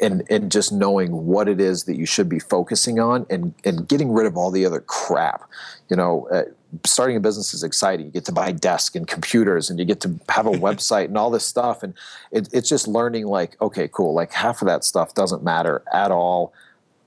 and 0.00 0.22
and 0.30 0.50
just 0.50 0.72
knowing 0.72 1.26
what 1.26 1.48
it 1.48 1.60
is 1.60 1.84
that 1.84 1.96
you 1.96 2.06
should 2.06 2.28
be 2.28 2.38
focusing 2.38 2.98
on 2.98 3.26
and 3.28 3.54
and 3.64 3.88
getting 3.88 4.12
rid 4.12 4.26
of 4.26 4.36
all 4.36 4.50
the 4.50 4.64
other 4.64 4.80
crap 4.80 5.42
you 5.90 5.96
know 5.96 6.26
uh, 6.32 6.44
starting 6.86 7.16
a 7.16 7.20
business 7.20 7.52
is 7.52 7.62
exciting 7.62 8.06
you 8.06 8.12
get 8.12 8.24
to 8.24 8.32
buy 8.32 8.52
desks 8.52 8.96
and 8.96 9.06
computers 9.06 9.68
and 9.68 9.78
you 9.78 9.84
get 9.84 10.00
to 10.00 10.18
have 10.28 10.46
a 10.46 10.50
website 10.52 11.06
and 11.06 11.18
all 11.18 11.30
this 11.30 11.44
stuff 11.44 11.82
and 11.82 11.94
it, 12.30 12.48
it's 12.52 12.68
just 12.68 12.88
learning 12.88 13.26
like 13.26 13.60
okay 13.60 13.88
cool 13.92 14.14
like 14.14 14.32
half 14.32 14.62
of 14.62 14.66
that 14.66 14.84
stuff 14.84 15.14
doesn't 15.14 15.42
matter 15.42 15.82
at 15.92 16.10
all 16.10 16.52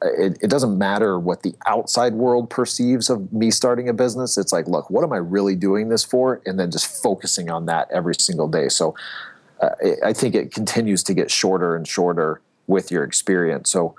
it, 0.01 0.37
it 0.41 0.49
doesn't 0.49 0.77
matter 0.77 1.19
what 1.19 1.43
the 1.43 1.55
outside 1.65 2.13
world 2.13 2.49
perceives 2.49 3.09
of 3.09 3.31
me 3.31 3.49
starting 3.49 3.89
a 3.89 3.93
business 3.93 4.37
it's 4.37 4.51
like 4.51 4.67
look 4.67 4.89
what 4.89 5.03
am 5.03 5.13
i 5.13 5.17
really 5.17 5.55
doing 5.55 5.89
this 5.89 6.03
for 6.03 6.41
and 6.45 6.59
then 6.59 6.69
just 6.69 7.01
focusing 7.01 7.49
on 7.49 7.65
that 7.65 7.89
every 7.91 8.15
single 8.15 8.47
day 8.47 8.67
so 8.69 8.93
uh, 9.61 9.69
I 10.03 10.13
think 10.13 10.35
it 10.35 10.51
continues 10.51 11.03
to 11.03 11.13
get 11.13 11.31
shorter 11.31 11.75
and 11.75 11.87
shorter 11.87 12.41
with 12.67 12.91
your 12.91 13.03
experience. 13.03 13.69
So 13.69 13.95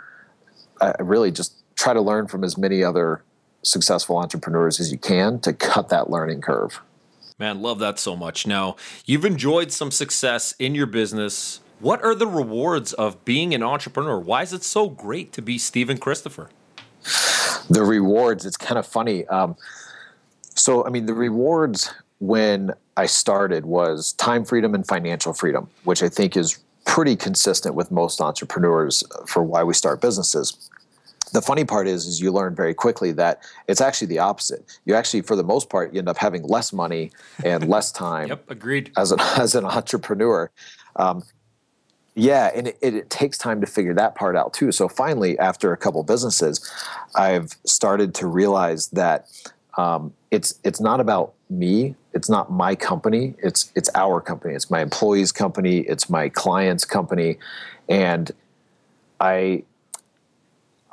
I 0.81 0.95
really 1.01 1.31
just 1.31 1.55
try 1.77 1.95
to 1.95 2.01
learn 2.01 2.27
from 2.27 2.45
as 2.45 2.59
many 2.59 2.83
other 2.83 3.23
successful 3.63 4.19
entrepreneurs 4.19 4.81
as 4.81 4.93
you 4.93 4.99
can 4.99 5.41
to 5.41 5.53
cut 5.53 5.89
that 5.89 6.11
learning 6.11 6.41
curve. 6.41 6.81
Man, 7.39 7.61
love 7.61 7.79
that 7.81 7.99
so 7.99 8.17
much. 8.17 8.47
Now, 8.47 8.77
you've 9.05 9.25
enjoyed 9.25 9.71
some 9.71 9.91
success 9.91 10.55
in 10.59 10.75
your 10.75 10.87
business. 10.87 11.61
What 11.79 12.03
are 12.03 12.15
the 12.15 12.27
rewards 12.27 12.93
of 12.95 13.23
being 13.25 13.55
an 13.55 13.63
entrepreneur? 13.63 14.19
Why 14.19 14.43
is 14.43 14.53
it 14.53 14.65
so 14.65 14.89
great 14.89 15.33
to 15.35 15.43
be 15.43 15.59
Stephen 15.59 15.99
Christopher? 15.99 16.49
The 17.69 17.83
rewards, 17.83 18.47
it's 18.47 18.57
kind 18.57 18.79
of 18.79 18.87
funny. 18.87 19.27
Um, 19.27 19.57
so, 20.55 20.87
I 20.87 20.91
mean, 20.91 21.07
the 21.07 21.15
rewards 21.15 21.93
when 22.19 22.73
I 22.97 23.07
started 23.07 23.67
was 23.67 24.13
time 24.15 24.45
freedom 24.45 24.75
and 24.75 24.87
financial 24.87 25.35
freedom, 25.35 25.69
which 25.85 26.03
I 26.03 26.09
think 26.09 26.37
is 26.37 26.59
pretty 26.87 27.15
consistent 27.15 27.75
with 27.75 27.91
most 27.91 28.21
entrepreneurs 28.21 29.05
for 29.27 29.43
why 29.43 29.63
we 29.63 29.75
start 29.75 30.01
businesses 30.01 30.71
the 31.33 31.43
funny 31.43 31.65
part 31.65 31.89
is 31.89 32.07
is 32.07 32.21
you 32.21 32.33
learn 32.33 32.55
very 32.55 32.75
quickly 32.75 33.13
that 33.13 33.43
it's 33.67 33.81
actually 33.81 34.07
the 34.07 34.19
opposite 34.19 34.65
you 34.85 34.95
actually 34.95 35.21
for 35.21 35.37
the 35.37 35.45
most 35.45 35.69
part 35.69 35.93
you 35.93 35.99
end 35.99 36.09
up 36.09 36.17
having 36.17 36.43
less 36.45 36.73
money 36.73 37.11
and 37.45 37.69
less 37.69 37.91
time 38.07 38.29
yep 38.29 38.49
agreed 38.51 38.93
as 38.97 39.13
an 39.13 39.21
as 39.37 39.55
an 39.55 39.65
entrepreneur 39.65 40.51
um, 40.97 41.23
yeah 42.17 42.51
and 42.55 42.69
it, 42.69 42.79
it, 42.81 43.11
takes 43.11 43.39
time 43.39 43.61
to 43.61 43.67
figure 43.67 43.95
that 43.95 44.17
part 44.17 44.35
out 44.35 44.53
too. 44.53 44.73
So 44.73 44.89
finally 44.89 45.39
after 45.39 45.73
a 45.73 45.77
couple 45.77 46.03
businesses 46.03 46.69
i've 47.15 47.53
started 47.65 48.15
to 48.15 48.27
realize 48.27 48.89
that 48.89 49.29
um, 49.77 50.13
it's 50.31 50.59
it's 50.65 50.81
not 50.81 50.99
about 50.99 51.35
me 51.49 51.95
it's 52.15 52.29
not 52.29 52.51
my 52.51 52.75
company 52.75 53.35
it's 53.39 53.71
it's 53.77 53.91
our 53.95 54.21
company 54.21 54.55
it's 54.55 54.71
my 54.71 54.81
employees 54.81 55.31
company 55.31 55.81
it's 55.81 56.11
my 56.11 56.29
clients 56.29 56.85
company 56.85 57.39
and 57.89 58.33
i 59.21 59.63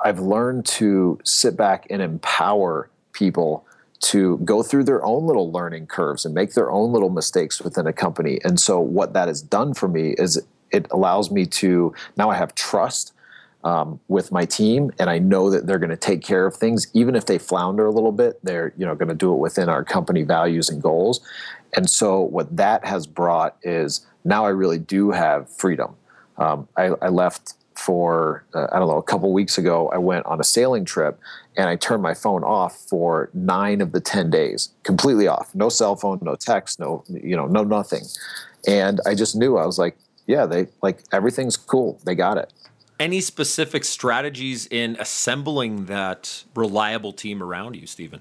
i've 0.04 0.20
learned 0.20 0.64
to 0.64 1.18
sit 1.24 1.56
back 1.56 1.86
and 1.90 2.00
empower 2.00 2.88
people 3.12 3.64
to 4.00 4.36
go 4.38 4.62
through 4.62 4.84
their 4.84 5.04
own 5.04 5.26
little 5.26 5.50
learning 5.50 5.86
curves 5.86 6.26
and 6.26 6.34
make 6.34 6.52
their 6.52 6.70
own 6.70 6.92
little 6.92 7.08
mistakes 7.08 7.62
within 7.62 7.86
a 7.86 7.92
company. 7.92 8.38
And 8.44 8.60
so 8.60 8.78
what 8.78 9.14
that 9.14 9.28
has 9.28 9.40
done 9.40 9.72
for 9.72 9.88
me 9.88 10.10
is 10.18 10.42
it 10.74 10.86
allows 10.90 11.30
me 11.30 11.46
to 11.46 11.94
now 12.16 12.28
i 12.30 12.34
have 12.34 12.54
trust 12.54 13.14
um, 13.64 13.98
with 14.08 14.30
my 14.30 14.44
team, 14.44 14.92
and 14.98 15.08
I 15.08 15.18
know 15.18 15.50
that 15.50 15.66
they're 15.66 15.78
going 15.78 15.90
to 15.90 15.96
take 15.96 16.22
care 16.22 16.46
of 16.46 16.54
things, 16.54 16.86
even 16.92 17.16
if 17.16 17.24
they 17.24 17.38
flounder 17.38 17.86
a 17.86 17.90
little 17.90 18.12
bit. 18.12 18.38
They're 18.42 18.74
you 18.76 18.84
know 18.84 18.94
going 18.94 19.08
to 19.08 19.14
do 19.14 19.32
it 19.32 19.38
within 19.38 19.68
our 19.68 19.82
company 19.82 20.22
values 20.22 20.68
and 20.68 20.82
goals. 20.82 21.26
And 21.74 21.88
so 21.88 22.20
what 22.20 22.54
that 22.56 22.84
has 22.84 23.06
brought 23.06 23.56
is 23.62 24.06
now 24.24 24.44
I 24.44 24.50
really 24.50 24.78
do 24.78 25.10
have 25.10 25.48
freedom. 25.50 25.96
Um, 26.36 26.68
I, 26.76 26.90
I, 27.00 27.08
left 27.08 27.54
for 27.74 28.44
uh, 28.54 28.66
I 28.72 28.78
don't 28.78 28.88
know 28.88 28.98
a 28.98 29.02
couple 29.02 29.32
weeks 29.32 29.56
ago. 29.56 29.88
I 29.92 29.98
went 29.98 30.26
on 30.26 30.40
a 30.40 30.44
sailing 30.44 30.84
trip 30.84 31.18
and 31.56 31.68
I 31.68 31.76
turned 31.76 32.02
my 32.02 32.14
phone 32.14 32.44
off 32.44 32.76
for 32.76 33.30
nine 33.32 33.80
of 33.80 33.92
the 33.92 34.00
ten 34.00 34.30
days, 34.30 34.70
completely 34.82 35.26
off. 35.26 35.54
No 35.54 35.68
cell 35.68 35.96
phone, 35.96 36.18
no 36.22 36.34
text, 36.34 36.78
no 36.78 37.02
you 37.08 37.34
know 37.34 37.46
no 37.46 37.64
nothing. 37.64 38.04
And 38.66 39.00
I 39.06 39.14
just 39.14 39.36
knew 39.36 39.56
I 39.56 39.64
was 39.64 39.78
like, 39.78 39.96
yeah, 40.26 40.46
they 40.46 40.68
like 40.82 41.04
everything's 41.12 41.56
cool. 41.56 42.00
They 42.04 42.14
got 42.14 42.38
it 42.38 42.52
any 43.00 43.20
specific 43.20 43.84
strategies 43.84 44.66
in 44.66 44.96
assembling 44.98 45.86
that 45.86 46.44
reliable 46.54 47.12
team 47.12 47.42
around 47.42 47.76
you, 47.76 47.86
Stephen? 47.86 48.20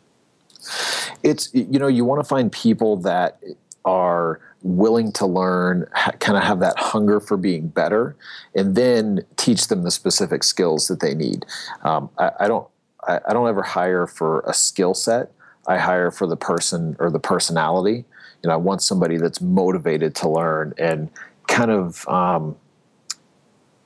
It's 1.23 1.53
you 1.53 1.79
know 1.79 1.87
you 1.87 2.05
want 2.05 2.21
to 2.21 2.27
find 2.27 2.51
people 2.51 2.97
that 2.97 3.41
are 3.85 4.39
willing 4.61 5.11
to 5.11 5.25
learn, 5.25 5.85
ha- 5.93 6.13
kind 6.19 6.37
of 6.37 6.43
have 6.43 6.61
that 6.61 6.79
hunger 6.79 7.19
for 7.19 7.35
being 7.35 7.67
better, 7.67 8.15
and 8.55 8.75
then 8.75 9.19
teach 9.35 9.67
them 9.67 9.83
the 9.83 9.91
specific 9.91 10.41
skills 10.41 10.87
that 10.87 11.01
they 11.01 11.13
need. 11.13 11.45
Um, 11.83 12.09
I, 12.17 12.31
I, 12.41 12.47
don't 12.47 12.67
I, 13.05 13.19
I 13.27 13.33
don't 13.33 13.47
ever 13.49 13.61
hire 13.61 14.07
for 14.07 14.39
a 14.47 14.53
skill 14.53 14.93
set. 14.93 15.31
I 15.67 15.77
hire 15.77 16.11
for 16.11 16.27
the 16.27 16.37
person 16.37 16.95
or 16.99 17.09
the 17.09 17.19
personality. 17.19 18.05
You 18.41 18.47
know, 18.47 18.53
I 18.53 18.57
want 18.57 18.81
somebody 18.81 19.17
that's 19.17 19.41
motivated 19.41 20.15
to 20.15 20.29
learn 20.29 20.73
and 20.77 21.09
kind 21.47 21.71
of 21.71 22.07
um, 22.07 22.55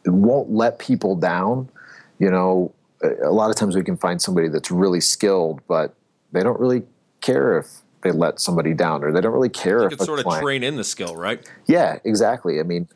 won't 0.06 0.52
let 0.52 0.80
people 0.80 1.16
down. 1.16 1.70
You 2.20 2.32
know, 2.32 2.74
a 3.04 3.32
lot 3.32 3.50
of 3.50 3.56
times 3.56 3.76
we 3.76 3.84
can 3.84 3.98
find 3.98 4.22
somebody 4.22 4.48
that's 4.48 4.72
really 4.72 5.02
skilled, 5.02 5.62
but 5.68 5.94
they 6.32 6.44
don't 6.44 6.60
really 6.60 6.84
care 7.22 7.58
if 7.58 7.68
they 8.02 8.12
let 8.12 8.40
somebody 8.40 8.74
down 8.74 9.04
or 9.04 9.12
they 9.12 9.22
don't 9.22 9.34
really 9.34 9.50
care 9.50 9.82
you 9.82 9.88
if 9.88 10.00
sort 10.00 10.22
client, 10.22 10.40
of 10.40 10.44
train 10.44 10.64
in 10.64 10.76
the 10.76 10.84
skill 10.84 11.16
right? 11.16 11.50
Yeah 11.68 11.98
exactly. 12.04 12.60
I 12.60 12.64
mean 12.64 12.88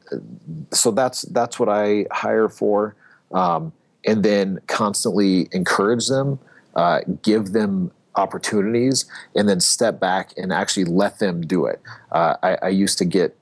so 0.71 0.91
that's 0.91 1.23
that's 1.23 1.59
what 1.59 1.67
i 1.69 2.05
hire 2.11 2.47
for 2.47 2.95
um, 3.31 3.73
and 4.05 4.23
then 4.23 4.59
constantly 4.67 5.49
encourage 5.51 6.07
them 6.07 6.39
uh, 6.75 7.01
give 7.23 7.51
them 7.51 7.91
opportunities 8.15 9.05
and 9.35 9.47
then 9.47 9.59
step 9.59 9.99
back 9.99 10.33
and 10.37 10.51
actually 10.51 10.85
let 10.85 11.19
them 11.19 11.41
do 11.41 11.65
it. 11.65 11.81
Uh, 12.11 12.35
I, 12.43 12.57
I 12.63 12.69
used 12.69 12.97
to 12.99 13.05
get 13.05 13.37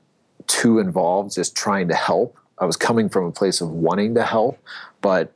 too 0.49 0.79
involved 0.79 1.33
just 1.33 1.55
trying 1.55 1.87
to 1.87 1.95
help 1.95 2.37
I 2.59 2.65
was 2.65 2.75
coming 2.75 3.09
from 3.09 3.25
a 3.25 3.31
place 3.31 3.61
of 3.61 3.69
wanting 3.69 4.15
to 4.15 4.23
help, 4.23 4.59
but 5.01 5.31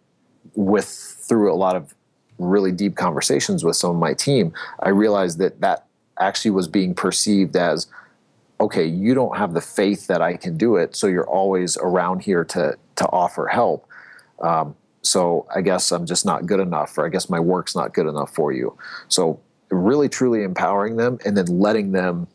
with 0.55 0.86
through 0.86 1.51
a 1.51 1.55
lot 1.55 1.75
of 1.75 1.93
really 2.38 2.72
deep 2.72 2.96
conversations 2.96 3.63
with 3.63 3.75
some 3.75 3.91
of 3.91 3.98
my 3.98 4.13
team, 4.13 4.53
I 4.82 4.89
realized 4.89 5.38
that 5.39 5.62
that 5.62 5.86
actually 6.20 6.51
was 6.51 6.67
being 6.67 6.93
perceived 6.93 7.55
as 7.55 7.88
okay, 8.62 8.86
you 8.86 9.13
don't 9.13 9.36
have 9.38 9.53
the 9.53 9.62
faith 9.62 10.08
that 10.08 10.22
I 10.22 10.38
can 10.38 10.55
do 10.55 10.77
it, 10.77 10.96
so 10.96 11.08
you're 11.08 11.27
always 11.27 11.77
around 11.77 12.22
here 12.22 12.46
to 12.46 12.77
to 12.98 13.05
offer 13.08 13.48
help. 13.48 13.88
Um, 14.41 14.75
so 15.01 15.46
I 15.53 15.62
guess 15.62 15.91
I'm 15.91 16.05
just 16.05 16.25
not 16.25 16.46
good 16.46 16.60
enough, 16.60 16.98
or 16.98 17.05
I 17.05 17.10
guess 17.10 17.29
my 17.29 17.39
work's 17.39 17.75
not 17.75 17.93
good 17.93 18.08
enough 18.08 18.34
for 18.34 18.51
you. 18.51 18.77
So 19.08 19.39
really, 19.70 20.10
truly 20.10 20.43
empowering 20.43 20.98
them, 20.98 21.20
and 21.25 21.38
then 21.38 21.46
letting 21.46 21.93
them 21.93 22.27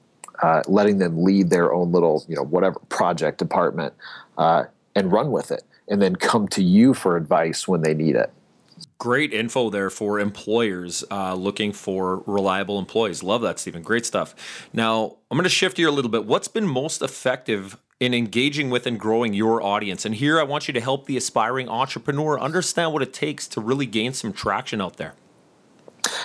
uh, 0.42 0.62
letting 0.66 0.98
them 0.98 1.22
lead 1.22 1.50
their 1.50 1.72
own 1.72 1.92
little, 1.92 2.24
you 2.28 2.36
know, 2.36 2.44
whatever 2.44 2.78
project 2.88 3.38
department, 3.38 3.94
uh, 4.36 4.64
and 4.94 5.12
run 5.12 5.30
with 5.30 5.50
it 5.50 5.62
and 5.88 6.02
then 6.02 6.16
come 6.16 6.46
to 6.48 6.62
you 6.62 6.94
for 6.94 7.16
advice 7.16 7.66
when 7.66 7.82
they 7.82 7.94
need 7.94 8.14
it. 8.14 8.30
Great 8.98 9.32
info 9.32 9.70
there 9.70 9.90
for 9.90 10.20
employers 10.20 11.04
uh, 11.10 11.34
looking 11.34 11.72
for 11.72 12.22
reliable 12.26 12.78
employees. 12.78 13.22
Love 13.22 13.42
that, 13.42 13.58
Stephen. 13.58 13.82
Great 13.82 14.06
stuff. 14.06 14.34
Now, 14.72 15.16
I'm 15.30 15.36
going 15.36 15.44
to 15.44 15.50
shift 15.50 15.76
here 15.76 15.88
a 15.88 15.92
little 15.92 16.10
bit. 16.10 16.26
What's 16.26 16.48
been 16.48 16.66
most 16.66 17.02
effective 17.02 17.78
in 17.98 18.14
engaging 18.14 18.70
with 18.70 18.86
and 18.86 18.98
growing 18.98 19.34
your 19.34 19.62
audience? 19.62 20.04
And 20.04 20.14
here 20.14 20.38
I 20.38 20.42
want 20.44 20.68
you 20.68 20.74
to 20.74 20.80
help 20.80 21.06
the 21.06 21.16
aspiring 21.16 21.68
entrepreneur 21.68 22.38
understand 22.38 22.92
what 22.92 23.02
it 23.02 23.12
takes 23.12 23.48
to 23.48 23.60
really 23.60 23.86
gain 23.86 24.12
some 24.12 24.32
traction 24.32 24.80
out 24.80 24.96
there. 24.96 25.14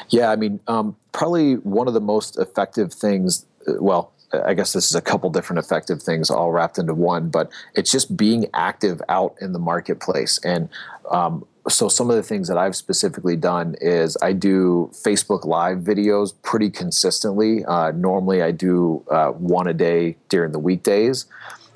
Yeah, 0.10 0.32
I 0.32 0.36
mean, 0.36 0.60
um, 0.68 0.96
probably 1.12 1.56
one 1.56 1.88
of 1.88 1.94
the 1.94 2.02
most 2.02 2.38
effective 2.38 2.94
things, 2.94 3.46
well, 3.80 4.14
I 4.46 4.54
guess 4.54 4.74
this 4.74 4.90
is 4.90 4.96
a 4.96 5.02
couple 5.02 5.30
different 5.30 5.60
effective 5.60 6.02
things 6.02 6.30
all 6.30 6.52
wrapped 6.52 6.78
into 6.78 6.94
one, 6.94 7.30
but 7.30 7.52
it's 7.76 7.92
just 7.92 8.18
being 8.18 8.48
active 8.54 9.02
out 9.10 9.36
in 9.40 9.54
the 9.54 9.60
marketplace. 9.60 10.40
And 10.44 10.70
um, 11.12 11.46
so, 11.70 11.88
some 11.88 12.10
of 12.10 12.16
the 12.16 12.24
things 12.24 12.48
that 12.48 12.58
I've 12.58 12.76
specifically 12.76 13.36
done 13.36 13.76
is 13.80 14.18
I 14.22 14.34
do 14.34 14.90
Facebook 14.94 15.46
Live 15.46 15.80
videos 15.80 16.34
pretty 16.42 16.70
consistently. 16.70 17.64
Uh, 17.64 17.92
normally, 17.92 18.42
I 18.42 18.52
do 18.52 19.04
uh, 19.10 19.30
one 19.30 19.68
a 19.68 19.74
day 19.74 20.18
during 20.30 20.52
the 20.52 20.60
weekdays. 20.60 21.26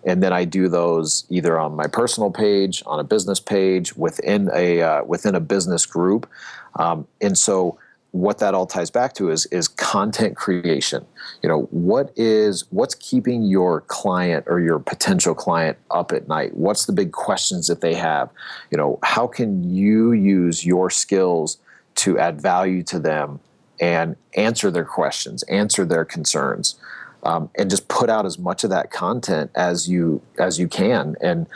And 0.05 0.23
then 0.23 0.31
I 0.31 0.45
do 0.45 0.69
those 0.69 1.25
either 1.29 1.59
on 1.59 1.75
my 1.75 1.87
personal 1.87 2.31
page, 2.31 2.81
on 2.85 2.97
a 2.99 3.03
business 3.03 3.41
page, 3.41 3.95
within 3.97 4.49
a 4.53 4.81
uh, 4.81 5.03
within 5.03 5.35
a 5.35 5.41
business 5.41 5.85
group. 5.85 6.29
Um, 6.75 7.07
and 7.19 7.37
so 7.37 7.77
what 8.19 8.39
that 8.39 8.53
all 8.53 8.65
ties 8.65 8.89
back 8.89 9.13
to 9.13 9.29
is 9.29 9.45
is 9.47 9.67
content 9.67 10.35
creation. 10.35 11.05
You 11.41 11.49
know 11.49 11.61
what 11.71 12.11
is 12.15 12.65
what's 12.71 12.95
keeping 12.95 13.43
your 13.43 13.81
client 13.81 14.45
or 14.47 14.59
your 14.59 14.79
potential 14.79 15.35
client 15.35 15.77
up 15.91 16.11
at 16.11 16.27
night? 16.27 16.55
What's 16.55 16.85
the 16.85 16.93
big 16.93 17.11
questions 17.11 17.67
that 17.67 17.81
they 17.81 17.93
have? 17.95 18.29
You 18.71 18.77
know 18.77 18.99
how 19.03 19.27
can 19.27 19.63
you 19.69 20.11
use 20.11 20.65
your 20.65 20.89
skills 20.89 21.57
to 21.95 22.19
add 22.19 22.41
value 22.41 22.83
to 22.83 22.99
them 22.99 23.39
and 23.79 24.15
answer 24.35 24.71
their 24.71 24.85
questions 24.85 25.43
answer 25.43 25.85
their 25.85 26.03
concerns 26.03 26.79
um, 27.23 27.49
and 27.55 27.69
just 27.69 27.87
put 27.87 28.09
out 28.09 28.25
as 28.25 28.39
much 28.39 28.63
of 28.63 28.69
that 28.69 28.91
content 28.91 29.51
as 29.55 29.89
you 29.89 30.21
as 30.37 30.59
you 30.59 30.67
can. 30.67 31.15
And 31.21 31.47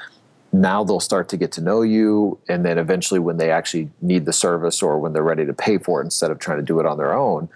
now 0.53 0.83
they'll 0.83 0.99
start 0.99 1.29
to 1.29 1.37
get 1.37 1.51
to 1.53 1.61
know 1.61 1.81
you 1.81 2.37
and 2.49 2.65
then 2.65 2.77
eventually 2.77 3.19
when 3.19 3.37
they 3.37 3.51
actually 3.51 3.89
need 4.01 4.25
the 4.25 4.33
service 4.33 4.81
or 4.81 4.99
when 4.99 5.13
they're 5.13 5.23
ready 5.23 5.45
to 5.45 5.53
pay 5.53 5.77
for 5.77 6.01
it 6.01 6.05
instead 6.05 6.29
of 6.29 6.39
trying 6.39 6.57
to 6.57 6.63
do 6.63 6.79
it 6.79 6.85
on 6.85 6.97
their 6.97 7.13
own 7.13 7.47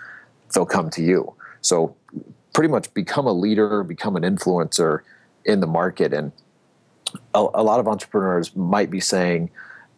they'll 0.53 0.65
come 0.65 0.89
to 0.91 1.03
you. 1.03 1.33
So 1.61 1.95
pretty 2.53 2.69
much 2.69 2.93
become 2.93 3.27
a 3.27 3.33
leader 3.33 3.83
become 3.83 4.15
an 4.15 4.23
influencer 4.23 5.01
in 5.43 5.59
the 5.59 5.67
market. 5.67 6.13
And 6.13 6.31
a, 7.33 7.39
a 7.53 7.63
lot 7.63 7.79
of 7.79 7.87
entrepreneurs 7.87 8.55
might 8.55 8.89
be 8.89 8.99
saying 8.99 9.51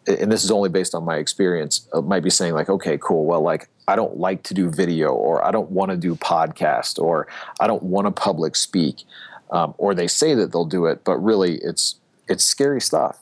and 0.06 0.32
this 0.32 0.42
is 0.42 0.50
only 0.50 0.70
based 0.70 0.94
on 0.94 1.04
my 1.04 1.16
experience 1.16 1.86
uh, 1.92 2.00
might 2.00 2.22
be 2.22 2.30
saying 2.30 2.54
like 2.54 2.68
okay 2.68 2.98
cool. 2.98 3.24
Well 3.24 3.40
like 3.40 3.68
i 3.86 3.96
don't 3.96 4.18
like 4.18 4.42
to 4.42 4.54
do 4.54 4.70
video 4.70 5.12
or 5.12 5.44
i 5.44 5.50
don't 5.50 5.70
want 5.70 5.90
to 5.90 5.96
do 5.96 6.14
podcast 6.14 6.98
or 6.98 7.26
i 7.60 7.66
don't 7.66 7.82
want 7.82 8.06
to 8.06 8.10
public 8.10 8.56
speak. 8.56 9.04
Um, 9.50 9.74
or 9.78 9.94
they 9.94 10.08
say 10.08 10.34
that 10.34 10.52
they'll 10.52 10.66
do 10.66 10.84
it 10.86 11.04
but 11.04 11.16
really 11.18 11.58
it's 11.62 11.97
it's 12.28 12.44
scary 12.44 12.80
stuff. 12.80 13.18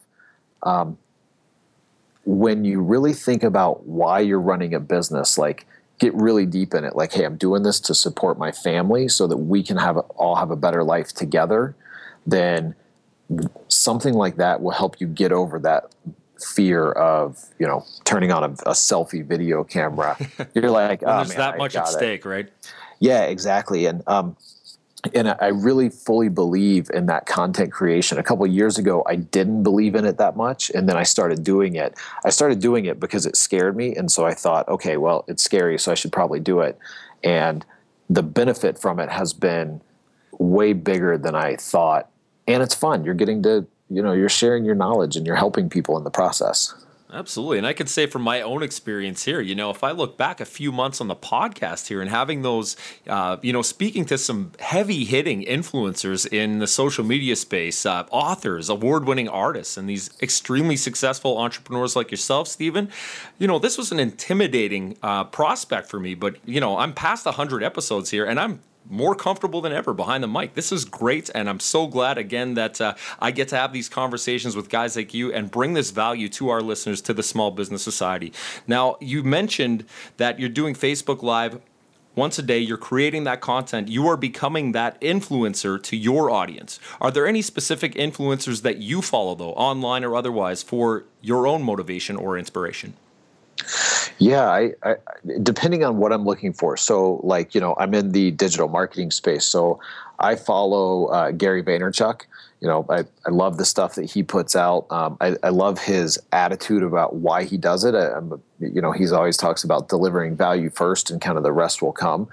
Um, 0.63 0.99
when 2.25 2.65
you 2.65 2.81
really 2.81 3.13
think 3.13 3.43
about 3.43 3.87
why 3.87 4.21
you're 4.21 4.41
running 4.41 4.75
a 4.75 4.81
business, 4.81 5.39
like 5.39 5.67
get 5.99 6.13
really 6.15 6.45
deep 6.45 6.75
in 6.75 6.85
it. 6.85 6.97
Like, 6.97 7.13
hey, 7.13 7.25
I'm 7.25 7.37
doing 7.37 7.63
this 7.63 7.81
to 7.81 7.95
support 7.95 8.39
my 8.39 8.53
family 8.53 9.09
so 9.09 9.27
that 9.27 9.37
we 9.37 9.63
can 9.63 9.77
have 9.77 9.97
all 9.97 10.37
have 10.37 10.51
a 10.51 10.57
better 10.57 10.83
life 10.83 11.13
together. 11.13 11.75
Then 12.27 12.75
something 13.69 14.15
like 14.15 14.37
that 14.37 14.61
will 14.61 14.73
help 14.73 15.01
you 15.01 15.07
get 15.07 15.33
over 15.33 15.59
that 15.61 15.95
fear 16.39 16.93
of 16.93 17.43
you 17.59 17.67
know 17.67 17.83
turning 18.05 18.31
on 18.31 18.45
a, 18.45 18.49
a 18.69 18.73
selfie 18.73 19.25
video 19.25 19.65
camera. 19.65 20.17
You're 20.55 20.71
like, 20.71 21.03
oh, 21.05 21.19
there's 21.19 21.29
man, 21.31 21.39
that 21.39 21.55
I 21.55 21.59
much 21.59 21.77
at 21.77 21.89
it. 21.89 21.93
stake, 21.93 22.25
right? 22.25 22.49
Yeah, 22.99 23.25
exactly. 23.25 23.87
And 23.87 24.03
um, 24.07 24.37
and 25.15 25.37
I 25.41 25.49
really 25.49 25.89
fully 25.89 26.29
believe 26.29 26.91
in 26.93 27.07
that 27.07 27.27
content 27.27 27.73
creation. 27.73 28.19
A 28.19 28.23
couple 28.23 28.47
years 28.47 28.79
ago, 28.79 29.03
I 29.07 29.17
didn't 29.17 29.63
believe 29.63 29.95
in 29.95 30.05
it 30.05 30.19
that 30.19 30.37
much, 30.37 30.71
and 30.71 30.89
then 30.89 30.97
I 30.97 31.03
started 31.03 31.43
doing 31.45 31.77
it. 31.77 31.95
I 32.25 32.31
started 32.31 32.61
doing 32.61 32.87
it 32.87 32.99
because 33.01 33.27
it 33.27 33.37
scared 33.37 33.77
me, 33.77 33.95
and 33.95 34.11
so 34.11 34.27
I 34.27 34.35
thought, 34.35 34.69
okay, 34.69 34.97
well, 34.97 35.25
it's 35.29 35.43
scary, 35.43 35.79
so 35.79 35.93
I 35.93 35.95
should 35.95 36.13
probably 36.13 36.41
do 36.41 36.61
it. 36.61 36.79
And 37.23 37.65
the 38.09 38.23
benefit 38.23 38.79
from 38.79 39.01
it 39.01 39.11
has 39.11 39.33
been 39.33 39.81
way 40.39 40.73
bigger 40.73 41.19
than 41.19 41.35
I 41.35 41.57
thought, 41.57 42.11
and 42.47 42.63
it's 42.63 42.75
fun. 42.75 43.05
You're 43.05 43.15
getting 43.15 43.43
to, 43.43 43.67
you 43.91 44.03
know, 44.03 44.13
you're 44.13 44.29
sharing 44.29 44.65
your 44.65 44.75
knowledge 44.75 45.17
and 45.17 45.27
you're 45.27 45.37
helping 45.37 45.69
people 45.69 45.97
in 45.97 46.05
the 46.05 46.11
process. 46.11 46.75
Absolutely. 47.13 47.59
And 47.59 47.67
I 47.67 47.73
can 47.73 47.87
say 47.87 48.07
from 48.07 48.23
my 48.23 48.41
own 48.41 48.65
experience 48.65 49.25
here, 49.25 49.41
you 49.41 49.55
know, 49.55 49.71
if 49.71 49.85
I 49.85 49.93
look 49.93 50.17
back 50.17 50.41
a 50.41 50.45
few 50.45 50.73
months 50.73 51.01
on 51.01 51.07
the 51.07 51.15
podcast 51.15 51.87
here 51.87 52.01
and 52.01 52.11
having 52.11 52.43
those, 52.43 52.77
uh, 53.07 53.37
you 53.43 53.53
know, 53.53 53.63
speaking 53.63 54.05
to 54.07 54.19
some 54.19 54.51
heavy 54.59 55.05
hitting 55.05 55.45
influencers 55.45 56.27
in 56.33 56.59
the 56.59 56.67
social 56.67 57.05
media 57.05 57.37
space, 57.37 57.87
uh, 57.87 58.07
authors, 58.11 58.69
award 58.69 59.07
winning 59.07 59.29
artists, 59.29 59.77
and 59.77 59.89
these 59.89 60.11
extremely 60.21 60.77
successful 60.77 61.39
entrepreneurs 61.39 61.95
like 61.95 62.11
yourself, 62.11 62.49
Stephen, 62.49 62.91
you 63.39 63.47
know, 63.47 63.61
this 63.61 63.79
was 63.79 63.93
an 63.93 64.01
intimidating 64.01 64.97
uh, 65.01 65.23
prospect 65.25 65.89
for 65.89 66.01
me. 66.01 66.15
But, 66.15 66.37
you 66.45 66.61
know, 66.61 66.77
I'm 66.77 66.93
past 66.93 67.25
100 67.25 67.63
episodes 67.63 68.11
here 68.11 68.25
and 68.25 68.41
I'm 68.41 68.61
more 68.89 69.15
comfortable 69.15 69.61
than 69.61 69.73
ever 69.73 69.93
behind 69.93 70.23
the 70.23 70.29
mic. 70.29 70.55
This 70.55 70.73
is 70.73 70.85
great, 70.85 71.31
and 71.35 71.49
I'm 71.49 71.61
so 71.61 71.87
glad 71.87 72.19
again 72.19 72.55
that 72.55 72.81
uh, 72.81 72.95
I 73.19 73.31
get 73.31 73.49
to 73.49 73.57
have 73.57 73.73
these 73.73 73.89
conversations 73.89 74.57
with 74.57 74.69
guys 74.69 74.97
like 74.97 75.15
you 75.15 75.33
and 75.33 75.51
bring 75.51 75.75
this 75.75 75.91
value 75.91 76.29
to 76.31 76.49
our 76.49 76.61
listeners 76.61 77.01
to 77.03 77.15
the 77.15 77.23
Small 77.23 77.51
Business 77.51 77.83
Society. 77.83 78.33
Now, 78.67 78.97
you 79.01 79.23
mentioned 79.23 79.85
that 80.17 80.39
you're 80.39 80.49
doing 80.49 80.75
Facebook 80.75 81.23
Live 81.23 81.61
once 82.15 82.39
a 82.39 82.43
day, 82.43 82.59
you're 82.59 82.79
creating 82.79 83.25
that 83.25 83.43
content, 83.43 83.89
you 83.89 84.07
are 84.09 84.17
becoming 84.17 84.73
that 84.73 84.99
influencer 85.03 85.81
to 85.83 85.97
your 85.97 86.31
audience. 86.31 86.81
Are 86.99 87.11
there 87.11 87.27
any 87.27 87.43
specific 87.43 87.95
influencers 87.95 88.63
that 88.63 88.79
you 88.79 89.03
follow, 89.03 89.35
though, 89.35 89.53
online 89.53 90.03
or 90.03 90.17
otherwise, 90.17 90.63
for 90.63 91.05
your 91.21 91.47
own 91.47 91.63
motivation 91.63 92.17
or 92.17 92.39
inspiration? 92.39 92.95
Yeah, 94.19 94.49
I, 94.49 94.73
I, 94.83 94.97
depending 95.43 95.85
on 95.85 95.99
what 95.99 96.13
I'm 96.13 96.25
looking 96.25 96.53
for. 96.53 96.77
So, 96.77 97.21
like 97.23 97.55
you 97.55 97.61
know, 97.61 97.75
I'm 97.79 97.95
in 97.95 98.13
the 98.13 98.31
digital 98.31 98.69
marketing 98.69 99.11
space, 99.11 99.45
so 99.45 99.79
I 100.19 100.37
follow 100.37 101.07
uh, 101.07 101.31
Gary 101.33 101.63
Vaynerchuk. 101.63 102.23
You 102.67 102.73
know, 102.73 102.85
I, 102.91 103.05
I 103.25 103.31
love 103.31 103.59
the 103.59 103.65
stuff 103.65 103.95
that 103.95 104.11
he 104.11 104.25
puts 104.25 104.57
out. 104.57 104.89
Um, 104.91 105.17
I, 105.21 105.37
I 105.45 105.51
love 105.51 105.79
his 105.79 106.19
attitude 106.33 106.83
about 106.83 107.15
why 107.15 107.45
he 107.45 107.57
does 107.57 107.85
it. 107.85 107.95
I, 107.95 108.19
you 108.59 108.83
know, 108.83 108.91
he's 108.91 109.13
always 109.13 109.37
talks 109.37 109.63
about 109.63 109.89
delivering 109.89 110.35
value 110.37 110.69
first, 110.71 111.09
and 111.09 111.21
kind 111.21 111.39
of 111.39 111.45
the 111.45 111.53
rest 111.53 111.81
will 111.81 111.93
come. 111.93 112.27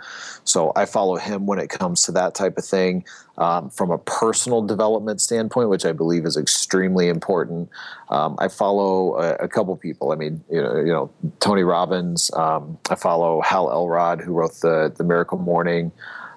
So 0.43 0.71
I 0.75 0.85
follow 0.85 1.17
him 1.17 1.45
when 1.45 1.59
it 1.59 1.69
comes 1.69 2.01
to 2.05 2.11
that 2.13 2.33
type 2.33 2.57
of 2.57 2.65
thing. 2.65 3.05
Um, 3.37 3.69
from 3.69 3.91
a 3.91 3.99
personal 3.99 4.63
development 4.63 5.21
standpoint, 5.21 5.69
which 5.69 5.85
I 5.85 5.91
believe 5.91 6.25
is 6.25 6.35
extremely 6.35 7.09
important, 7.09 7.69
um, 8.09 8.35
I 8.39 8.47
follow 8.47 9.17
a, 9.17 9.35
a, 9.35 9.47
couple 9.47 9.75
people. 9.75 10.11
I 10.11 10.15
mean, 10.15 10.43
you 10.49 10.63
know, 10.63 10.77
you 10.77 10.91
know, 10.91 11.11
Tony 11.41 11.61
Robbins. 11.61 12.31
Um, 12.33 12.79
I 12.89 12.95
follow 12.95 13.41
Hal 13.41 13.69
Elrod, 13.69 14.19
who 14.21 14.33
wrote 14.33 14.55
the 14.61 14.91
the 14.97 15.03
Miracle 15.03 15.37
Morning 15.37 15.91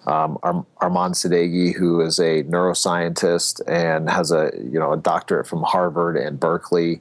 um, 0.06 0.38
Armand 0.42 1.14
Sadeghi, 1.14 1.74
who 1.74 2.00
is 2.00 2.18
a 2.18 2.44
neuroscientist 2.44 3.60
and 3.66 4.08
has 4.08 4.30
a 4.30 4.50
you 4.56 4.78
know 4.78 4.92
a 4.92 4.96
doctorate 4.96 5.46
from 5.46 5.62
Harvard 5.62 6.16
and 6.16 6.38
Berkeley. 6.38 7.00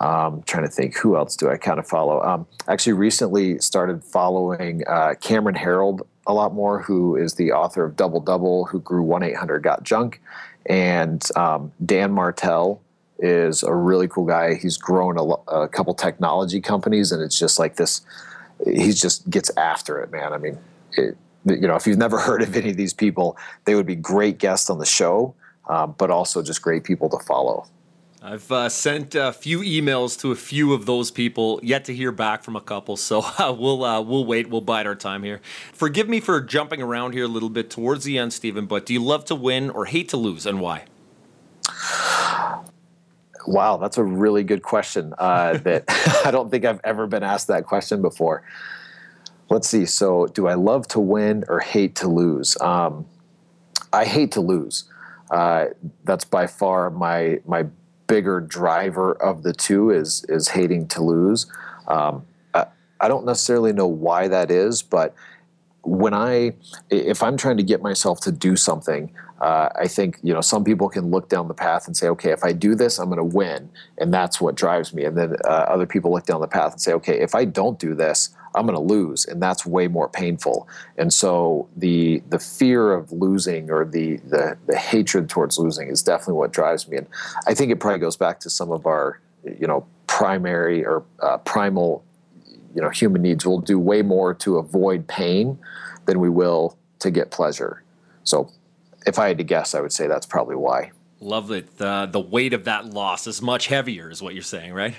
Um, 0.00 0.44
trying 0.46 0.64
to 0.64 0.70
think 0.70 0.96
who 0.96 1.16
else 1.16 1.34
do 1.34 1.50
I 1.50 1.56
kind 1.56 1.80
of 1.80 1.86
follow. 1.86 2.22
Um, 2.22 2.46
actually, 2.68 2.92
recently 2.92 3.58
started 3.58 4.04
following 4.04 4.84
uh, 4.86 5.14
Cameron 5.20 5.56
Herold 5.56 6.02
a 6.24 6.32
lot 6.32 6.54
more, 6.54 6.80
who 6.80 7.16
is 7.16 7.34
the 7.34 7.50
author 7.50 7.84
of 7.84 7.96
Double 7.96 8.20
Double, 8.20 8.66
who 8.66 8.80
grew 8.80 9.02
one 9.02 9.24
eight 9.24 9.36
hundred 9.36 9.64
got 9.64 9.82
junk, 9.82 10.20
and 10.66 11.26
um, 11.34 11.72
Dan 11.84 12.12
Martell 12.12 12.80
is 13.18 13.64
a 13.64 13.74
really 13.74 14.06
cool 14.06 14.24
guy. 14.24 14.54
He's 14.54 14.76
grown 14.76 15.18
a, 15.18 15.24
a 15.52 15.68
couple 15.68 15.94
technology 15.94 16.60
companies, 16.60 17.10
and 17.10 17.22
it's 17.22 17.38
just 17.38 17.58
like 17.58 17.76
this. 17.76 18.02
He 18.64 18.92
just 18.92 19.28
gets 19.28 19.50
after 19.56 20.00
it, 20.00 20.12
man. 20.12 20.32
I 20.32 20.38
mean, 20.38 20.58
it, 20.92 21.16
you 21.44 21.66
know, 21.66 21.76
if 21.76 21.86
you've 21.86 21.98
never 21.98 22.18
heard 22.28 22.42
of 22.42 22.54
any 22.56 22.70
of 22.70 22.76
these 22.76 22.94
people, 22.94 23.36
they 23.64 23.74
would 23.74 23.86
be 23.86 23.96
great 23.96 24.38
guests 24.38 24.70
on 24.70 24.78
the 24.78 24.86
show, 24.86 25.34
um, 25.68 25.94
but 25.98 26.10
also 26.10 26.42
just 26.42 26.62
great 26.62 26.84
people 26.84 27.08
to 27.10 27.18
follow. 27.24 27.66
I've 28.20 28.50
uh, 28.50 28.68
sent 28.68 29.14
a 29.14 29.32
few 29.32 29.60
emails 29.60 30.18
to 30.20 30.32
a 30.32 30.34
few 30.34 30.72
of 30.72 30.86
those 30.86 31.12
people, 31.12 31.60
yet 31.62 31.84
to 31.84 31.94
hear 31.94 32.10
back 32.10 32.42
from 32.42 32.56
a 32.56 32.60
couple. 32.60 32.96
So 32.96 33.20
uh, 33.38 33.54
we'll 33.56 33.84
uh, 33.84 34.00
we'll 34.00 34.24
wait. 34.24 34.50
We'll 34.50 34.60
bide 34.60 34.86
our 34.86 34.96
time 34.96 35.22
here. 35.22 35.40
Forgive 35.72 36.08
me 36.08 36.18
for 36.20 36.40
jumping 36.40 36.82
around 36.82 37.12
here 37.12 37.24
a 37.24 37.28
little 37.28 37.50
bit 37.50 37.70
towards 37.70 38.04
the 38.04 38.18
end, 38.18 38.32
Stephen. 38.32 38.66
But 38.66 38.86
do 38.86 38.92
you 38.92 39.02
love 39.02 39.24
to 39.26 39.34
win 39.34 39.70
or 39.70 39.84
hate 39.84 40.08
to 40.10 40.16
lose, 40.16 40.46
and 40.46 40.60
why? 40.60 40.84
Wow, 43.46 43.78
that's 43.78 43.96
a 43.96 44.04
really 44.04 44.42
good 44.42 44.62
question. 44.62 45.14
Uh, 45.16 45.56
that 45.58 45.84
I 46.24 46.32
don't 46.32 46.50
think 46.50 46.64
I've 46.64 46.80
ever 46.82 47.06
been 47.06 47.22
asked 47.22 47.46
that 47.46 47.66
question 47.66 48.02
before 48.02 48.42
let's 49.50 49.68
see. 49.68 49.86
So, 49.86 50.26
do 50.26 50.46
I 50.46 50.54
love 50.54 50.88
to 50.88 51.00
win 51.00 51.44
or 51.48 51.60
hate 51.60 51.94
to 51.96 52.08
lose? 52.08 52.60
Um, 52.60 53.06
I 53.92 54.04
hate 54.04 54.32
to 54.32 54.40
lose. 54.40 54.84
Uh, 55.30 55.66
that's 56.04 56.24
by 56.24 56.46
far 56.46 56.90
my 56.90 57.40
my 57.46 57.66
bigger 58.06 58.40
driver 58.40 59.12
of 59.22 59.42
the 59.42 59.52
two 59.52 59.90
is 59.90 60.24
is 60.28 60.48
hating 60.48 60.88
to 60.88 61.02
lose. 61.02 61.46
Um, 61.86 62.26
I, 62.54 62.66
I 63.00 63.08
don't 63.08 63.26
necessarily 63.26 63.72
know 63.72 63.86
why 63.86 64.28
that 64.28 64.50
is, 64.50 64.82
but 64.82 65.14
when 65.82 66.14
I 66.14 66.54
if 66.90 67.22
I'm 67.22 67.36
trying 67.36 67.56
to 67.58 67.62
get 67.62 67.82
myself 67.82 68.20
to 68.20 68.32
do 68.32 68.56
something, 68.56 69.12
uh, 69.40 69.68
I 69.76 69.86
think 69.86 70.18
you 70.22 70.34
know 70.34 70.40
some 70.40 70.64
people 70.64 70.88
can 70.88 71.10
look 71.10 71.28
down 71.28 71.48
the 71.48 71.54
path 71.54 71.86
and 71.86 71.96
say, 71.96 72.08
okay, 72.08 72.32
if 72.32 72.42
I 72.42 72.52
do 72.52 72.74
this, 72.74 72.98
I'm 72.98 73.06
going 73.06 73.18
to 73.18 73.36
win, 73.36 73.70
and 73.98 74.12
that's 74.12 74.40
what 74.40 74.54
drives 74.54 74.92
me. 74.92 75.04
And 75.04 75.16
then 75.16 75.36
uh, 75.44 75.48
other 75.48 75.86
people 75.86 76.12
look 76.12 76.26
down 76.26 76.40
the 76.40 76.48
path 76.48 76.72
and 76.72 76.80
say, 76.80 76.92
okay, 76.94 77.20
if 77.20 77.34
I 77.34 77.44
don't 77.44 77.78
do 77.78 77.94
this, 77.94 78.30
I'm 78.54 78.66
going 78.66 78.74
to 78.74 78.94
lose, 78.94 79.24
and 79.26 79.40
that's 79.40 79.64
way 79.64 79.86
more 79.86 80.08
painful. 80.08 80.68
And 80.96 81.12
so 81.12 81.68
the 81.76 82.22
the 82.28 82.38
fear 82.38 82.92
of 82.92 83.12
losing 83.12 83.70
or 83.70 83.84
the, 83.84 84.16
the 84.18 84.58
the 84.66 84.76
hatred 84.76 85.28
towards 85.28 85.58
losing 85.58 85.88
is 85.88 86.02
definitely 86.02 86.34
what 86.34 86.52
drives 86.52 86.88
me. 86.88 86.96
And 86.96 87.06
I 87.46 87.54
think 87.54 87.70
it 87.70 87.76
probably 87.76 88.00
goes 88.00 88.16
back 88.16 88.40
to 88.40 88.50
some 88.50 88.72
of 88.72 88.86
our 88.86 89.20
you 89.44 89.66
know 89.68 89.86
primary 90.08 90.84
or 90.84 91.04
uh, 91.22 91.38
primal 91.38 92.04
you 92.74 92.82
know 92.82 92.90
human 92.90 93.22
needs. 93.22 93.46
We'll 93.46 93.60
do 93.60 93.78
way 93.78 94.02
more 94.02 94.34
to 94.34 94.58
avoid 94.58 95.06
pain 95.06 95.58
than 96.06 96.18
we 96.18 96.28
will 96.28 96.76
to 96.98 97.10
get 97.12 97.30
pleasure. 97.30 97.84
So 98.24 98.50
if 99.06 99.18
I 99.18 99.28
had 99.28 99.38
to 99.38 99.44
guess, 99.44 99.74
I 99.74 99.80
would 99.80 99.92
say 99.92 100.06
that's 100.06 100.26
probably 100.26 100.56
why. 100.56 100.92
Love 101.20 101.50
it. 101.50 101.78
The 101.78 102.08
the 102.10 102.20
weight 102.20 102.52
of 102.52 102.64
that 102.64 102.86
loss 102.86 103.26
is 103.26 103.42
much 103.42 103.66
heavier, 103.66 104.10
is 104.10 104.22
what 104.22 104.34
you're 104.34 104.42
saying, 104.42 104.72
right? 104.72 104.94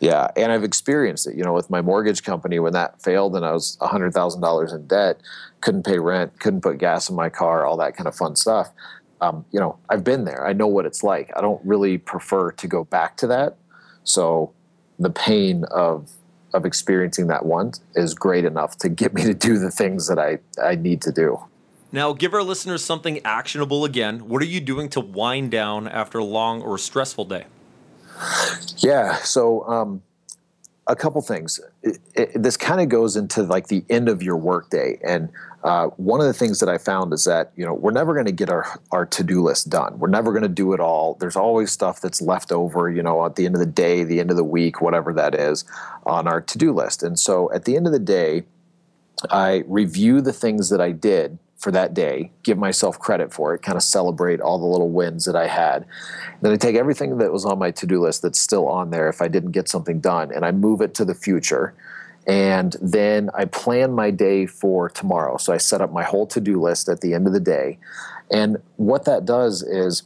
Yeah, 0.00 0.28
and 0.36 0.52
I've 0.52 0.62
experienced 0.62 1.26
it. 1.26 1.34
You 1.34 1.42
know, 1.42 1.52
with 1.52 1.70
my 1.70 1.82
mortgage 1.82 2.22
company 2.22 2.60
when 2.60 2.72
that 2.74 3.02
failed 3.02 3.34
and 3.34 3.44
I 3.44 3.52
was 3.52 3.76
hundred 3.80 4.14
thousand 4.14 4.40
dollars 4.40 4.72
in 4.72 4.86
debt, 4.86 5.20
couldn't 5.60 5.84
pay 5.84 5.98
rent, 5.98 6.38
couldn't 6.38 6.60
put 6.60 6.78
gas 6.78 7.10
in 7.10 7.16
my 7.16 7.28
car, 7.28 7.66
all 7.66 7.76
that 7.78 7.96
kind 7.96 8.06
of 8.06 8.14
fun 8.14 8.36
stuff. 8.36 8.70
Um, 9.20 9.44
you 9.50 9.58
know, 9.58 9.76
I've 9.90 10.04
been 10.04 10.24
there. 10.24 10.46
I 10.46 10.52
know 10.52 10.68
what 10.68 10.86
it's 10.86 11.02
like. 11.02 11.32
I 11.36 11.40
don't 11.40 11.60
really 11.64 11.98
prefer 11.98 12.52
to 12.52 12.68
go 12.68 12.84
back 12.84 13.16
to 13.16 13.26
that. 13.26 13.56
So 14.04 14.52
the 14.98 15.10
pain 15.10 15.64
of 15.70 16.10
of 16.54 16.64
experiencing 16.64 17.26
that 17.26 17.44
once 17.44 17.80
is 17.94 18.14
great 18.14 18.44
enough 18.44 18.78
to 18.78 18.88
get 18.88 19.12
me 19.12 19.22
to 19.24 19.34
do 19.34 19.58
the 19.58 19.70
things 19.70 20.08
that 20.08 20.18
I, 20.18 20.38
I 20.62 20.76
need 20.76 21.02
to 21.02 21.12
do. 21.12 21.38
Now, 21.90 22.12
give 22.12 22.34
our 22.34 22.42
listeners 22.42 22.84
something 22.84 23.20
actionable 23.24 23.84
again. 23.84 24.28
What 24.28 24.42
are 24.42 24.46
you 24.46 24.60
doing 24.60 24.88
to 24.90 25.00
wind 25.00 25.50
down 25.50 25.88
after 25.88 26.18
a 26.18 26.24
long 26.24 26.60
or 26.60 26.76
stressful 26.76 27.24
day? 27.24 27.44
Yeah, 28.76 29.16
so 29.16 29.66
um, 29.66 30.02
a 30.86 30.96
couple 30.96 31.22
things. 31.22 31.60
It, 31.82 31.98
it, 32.14 32.42
this 32.42 32.56
kind 32.56 32.80
of 32.80 32.88
goes 32.88 33.16
into 33.16 33.42
like 33.42 33.68
the 33.68 33.84
end 33.88 34.08
of 34.08 34.22
your 34.22 34.36
workday, 34.36 34.98
and 35.06 35.30
uh, 35.64 35.86
one 35.96 36.20
of 36.20 36.26
the 36.26 36.32
things 36.32 36.60
that 36.60 36.68
I 36.68 36.78
found 36.78 37.12
is 37.12 37.24
that 37.24 37.52
you 37.56 37.64
know 37.64 37.74
we're 37.74 37.92
never 37.92 38.14
going 38.14 38.26
to 38.26 38.32
get 38.32 38.50
our 38.50 38.80
our 38.90 39.06
to 39.06 39.22
do 39.22 39.42
list 39.42 39.70
done. 39.70 39.98
We're 39.98 40.08
never 40.08 40.32
going 40.32 40.42
to 40.42 40.48
do 40.48 40.72
it 40.72 40.80
all. 40.80 41.14
There's 41.20 41.36
always 41.36 41.70
stuff 41.70 42.00
that's 42.00 42.20
left 42.20 42.52
over. 42.52 42.90
You 42.90 43.02
know, 43.02 43.24
at 43.24 43.36
the 43.36 43.46
end 43.46 43.54
of 43.54 43.60
the 43.60 43.66
day, 43.66 44.04
the 44.04 44.20
end 44.20 44.30
of 44.30 44.36
the 44.36 44.44
week, 44.44 44.80
whatever 44.80 45.12
that 45.12 45.34
is, 45.34 45.64
on 46.04 46.26
our 46.26 46.40
to 46.40 46.58
do 46.58 46.72
list. 46.72 47.02
And 47.02 47.18
so 47.18 47.52
at 47.52 47.64
the 47.64 47.76
end 47.76 47.86
of 47.86 47.92
the 47.92 47.98
day, 47.98 48.44
I 49.30 49.64
review 49.66 50.20
the 50.20 50.32
things 50.32 50.70
that 50.70 50.80
I 50.80 50.92
did 50.92 51.38
for 51.58 51.72
that 51.72 51.92
day, 51.92 52.30
give 52.44 52.56
myself 52.56 52.98
credit 52.98 53.32
for 53.32 53.52
it, 53.52 53.62
kind 53.62 53.76
of 53.76 53.82
celebrate 53.82 54.40
all 54.40 54.58
the 54.58 54.64
little 54.64 54.90
wins 54.90 55.24
that 55.24 55.34
I 55.34 55.48
had. 55.48 55.84
Then 56.40 56.52
I 56.52 56.56
take 56.56 56.76
everything 56.76 57.18
that 57.18 57.32
was 57.32 57.44
on 57.44 57.58
my 57.58 57.72
to 57.72 57.86
do 57.86 58.00
list 58.00 58.22
that's 58.22 58.40
still 58.40 58.68
on 58.68 58.90
there 58.90 59.08
if 59.08 59.20
I 59.20 59.26
didn't 59.26 59.50
get 59.50 59.68
something 59.68 59.98
done 60.00 60.32
and 60.32 60.44
I 60.44 60.52
move 60.52 60.80
it 60.80 60.94
to 60.94 61.04
the 61.04 61.16
future. 61.16 61.74
And 62.28 62.76
then 62.80 63.30
I 63.34 63.46
plan 63.46 63.92
my 63.92 64.12
day 64.12 64.46
for 64.46 64.88
tomorrow. 64.88 65.36
So 65.36 65.52
I 65.52 65.56
set 65.56 65.80
up 65.80 65.92
my 65.92 66.04
whole 66.04 66.26
to 66.28 66.40
do 66.40 66.60
list 66.60 66.88
at 66.88 67.00
the 67.00 67.12
end 67.12 67.26
of 67.26 67.32
the 67.32 67.40
day. 67.40 67.78
And 68.30 68.58
what 68.76 69.04
that 69.06 69.24
does 69.24 69.62
is 69.62 70.04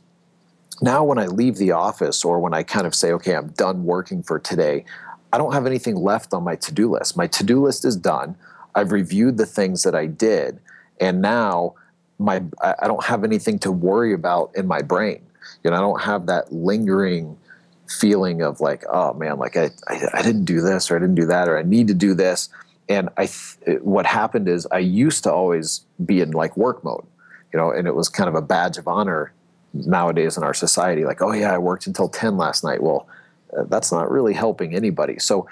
now 0.81 1.05
when 1.05 1.19
I 1.19 1.27
leave 1.27 1.57
the 1.57 1.73
office 1.73 2.25
or 2.25 2.41
when 2.41 2.55
I 2.55 2.63
kind 2.63 2.87
of 2.87 2.95
say, 2.95 3.13
okay, 3.13 3.37
I'm 3.37 3.49
done 3.49 3.85
working 3.85 4.23
for 4.23 4.39
today, 4.39 4.87
I 5.35 5.39
don't 5.39 5.53
have 5.53 5.67
anything 5.67 5.97
left 5.97 6.33
on 6.33 6.45
my 6.45 6.57
to 6.57 6.73
do 6.73 6.91
list. 6.91 7.17
My 7.17 7.27
to 7.27 7.45
do 7.45 7.63
list 7.63 7.85
is 7.85 7.97
done. 7.97 8.37
I've 8.75 8.93
reviewed 8.93 9.37
the 9.37 9.45
things 9.45 9.83
that 9.83 9.95
I 9.95 10.07
did 10.07 10.61
and 11.03 11.21
now 11.21 11.75
my 12.19 12.43
I 12.63 12.87
don't 12.87 13.05
have 13.05 13.25
anything 13.25 13.59
to 13.61 13.73
worry 13.73 14.15
about 14.15 14.53
in 14.55 14.67
my 14.67 14.81
brain. 14.81 15.21
You 15.63 15.71
know, 15.71 15.77
I 15.77 15.81
don't 15.81 16.01
have 16.01 16.27
that 16.27 16.53
lingering 16.53 17.37
feeling 17.89 18.41
of 18.41 18.61
like, 18.61 18.85
oh 18.89 19.13
man, 19.15 19.39
like 19.39 19.57
I, 19.57 19.71
I, 19.89 20.01
I 20.15 20.23
didn't 20.23 20.45
do 20.45 20.61
this 20.61 20.91
or 20.91 20.97
I 20.97 21.01
didn't 21.01 21.17
do 21.17 21.27
that 21.27 21.49
or 21.49 21.59
I 21.59 21.63
need 21.63 21.89
to 21.89 21.95
do 21.95 22.15
this. 22.15 22.49
And 22.89 23.09
I, 23.17 23.27
what 23.81 24.07
happened 24.07 24.49
is 24.49 24.67
I 24.71 24.79
used 24.79 25.25
to 25.25 25.33
always 25.33 25.85
be 26.05 26.21
in 26.21 26.31
like 26.31 26.57
work 26.57 26.85
mode, 26.85 27.05
you 27.53 27.59
know, 27.59 27.71
and 27.71 27.87
it 27.87 27.95
was 27.95 28.09
kind 28.09 28.29
of 28.29 28.35
a 28.35 28.43
badge 28.43 28.79
of 28.79 28.87
honor 28.87 29.33
nowadays 29.75 30.37
in 30.37 30.45
our 30.45 30.55
society. 30.55 31.05
Like, 31.05 31.21
oh 31.23 31.33
yeah, 31.33 31.53
I 31.53 31.59
worked 31.59 31.87
until 31.87 32.09
ten 32.09 32.37
last 32.37 32.63
night. 32.63 32.83
Well, 32.83 33.09
uh, 33.57 33.65
that's 33.65 33.91
not 33.91 34.11
really 34.11 34.35
helping 34.35 34.75
anybody. 34.75 35.19
So 35.19 35.49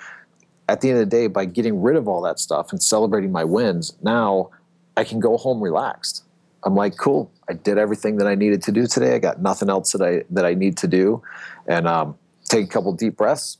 at 0.68 0.80
the 0.80 0.90
end 0.90 1.00
of 1.00 1.10
the 1.10 1.16
day, 1.16 1.26
by 1.26 1.46
getting 1.46 1.82
rid 1.82 1.96
of 1.96 2.06
all 2.06 2.22
that 2.22 2.38
stuff 2.38 2.70
and 2.70 2.80
celebrating 2.80 3.32
my 3.32 3.44
wins, 3.44 3.94
now 4.02 4.50
I 4.96 5.04
can 5.04 5.20
go 5.20 5.36
home 5.36 5.60
relaxed. 5.60 6.24
I'm 6.64 6.74
like, 6.74 6.96
cool. 6.96 7.30
I 7.48 7.54
did 7.54 7.78
everything 7.78 8.16
that 8.16 8.26
I 8.26 8.34
needed 8.34 8.62
to 8.64 8.72
do 8.72 8.86
today. 8.86 9.14
I 9.14 9.18
got 9.18 9.40
nothing 9.40 9.70
else 9.70 9.92
that 9.92 10.02
I 10.02 10.24
that 10.30 10.44
I 10.44 10.54
need 10.54 10.76
to 10.78 10.86
do, 10.86 11.22
and 11.66 11.88
um, 11.88 12.16
take 12.48 12.64
a 12.66 12.68
couple 12.68 12.92
deep 12.92 13.16
breaths, 13.16 13.58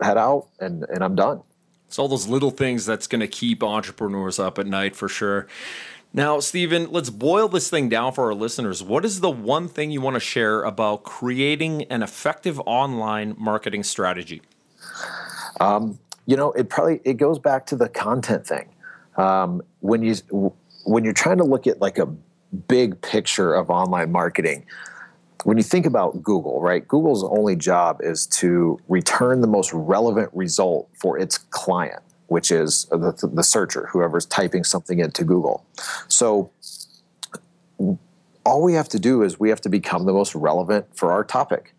head 0.00 0.16
out, 0.16 0.48
and 0.58 0.84
and 0.84 1.04
I'm 1.04 1.14
done. 1.14 1.42
It's 1.86 1.98
all 1.98 2.08
those 2.08 2.28
little 2.28 2.50
things 2.50 2.86
that's 2.86 3.06
going 3.06 3.20
to 3.20 3.26
keep 3.26 3.62
entrepreneurs 3.62 4.38
up 4.38 4.58
at 4.58 4.66
night 4.66 4.94
for 4.94 5.08
sure. 5.08 5.48
Now, 6.12 6.40
Stephen, 6.40 6.90
let's 6.90 7.10
boil 7.10 7.48
this 7.48 7.70
thing 7.70 7.88
down 7.88 8.12
for 8.12 8.26
our 8.26 8.34
listeners. 8.34 8.82
What 8.82 9.04
is 9.04 9.20
the 9.20 9.30
one 9.30 9.68
thing 9.68 9.90
you 9.90 10.00
want 10.00 10.14
to 10.14 10.20
share 10.20 10.62
about 10.62 11.04
creating 11.04 11.84
an 11.84 12.02
effective 12.02 12.60
online 12.66 13.34
marketing 13.38 13.84
strategy? 13.84 14.42
Um, 15.60 15.98
you 16.26 16.36
know, 16.36 16.52
it 16.52 16.68
probably 16.68 17.00
it 17.04 17.14
goes 17.14 17.38
back 17.38 17.66
to 17.66 17.76
the 17.76 17.88
content 17.88 18.46
thing. 18.46 18.68
Um, 19.16 19.62
when 19.80 20.02
you 20.02 20.14
when 20.84 21.04
you're 21.04 21.12
trying 21.12 21.38
to 21.38 21.44
look 21.44 21.66
at 21.66 21.80
like 21.80 21.98
a 21.98 22.06
big 22.68 23.00
picture 23.02 23.54
of 23.54 23.70
online 23.70 24.10
marketing, 24.10 24.66
when 25.44 25.56
you 25.56 25.62
think 25.62 25.86
about 25.86 26.22
Google, 26.22 26.60
right? 26.60 26.86
Google's 26.86 27.24
only 27.24 27.56
job 27.56 28.00
is 28.02 28.26
to 28.26 28.78
return 28.88 29.40
the 29.40 29.46
most 29.46 29.72
relevant 29.72 30.30
result 30.34 30.88
for 30.94 31.18
its 31.18 31.38
client, 31.38 32.02
which 32.26 32.50
is 32.50 32.84
the, 32.90 33.30
the 33.32 33.42
searcher, 33.42 33.86
whoever's 33.86 34.26
typing 34.26 34.64
something 34.64 34.98
into 34.98 35.24
Google. 35.24 35.64
So 36.08 36.50
all 38.44 38.62
we 38.62 38.74
have 38.74 38.88
to 38.90 38.98
do 38.98 39.22
is 39.22 39.40
we 39.40 39.48
have 39.48 39.60
to 39.62 39.68
become 39.68 40.04
the 40.04 40.12
most 40.12 40.34
relevant 40.34 40.86
for 40.94 41.12
our 41.12 41.24
topic. 41.24 41.74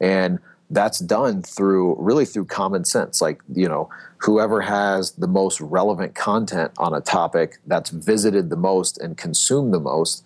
And 0.00 0.38
that's 0.74 0.98
done 0.98 1.42
through 1.42 1.96
really 1.98 2.24
through 2.24 2.46
common 2.46 2.84
sense. 2.84 3.20
Like 3.20 3.40
you 3.54 3.68
know 3.68 3.88
whoever 4.18 4.60
has 4.60 5.12
the 5.12 5.28
most 5.28 5.60
relevant 5.60 6.14
content 6.14 6.72
on 6.78 6.94
a 6.94 7.00
topic 7.00 7.58
that's 7.66 7.90
visited 7.90 8.50
the 8.50 8.56
most 8.56 8.98
and 8.98 9.16
consumed 9.16 9.72
the 9.72 9.80
most 9.80 10.24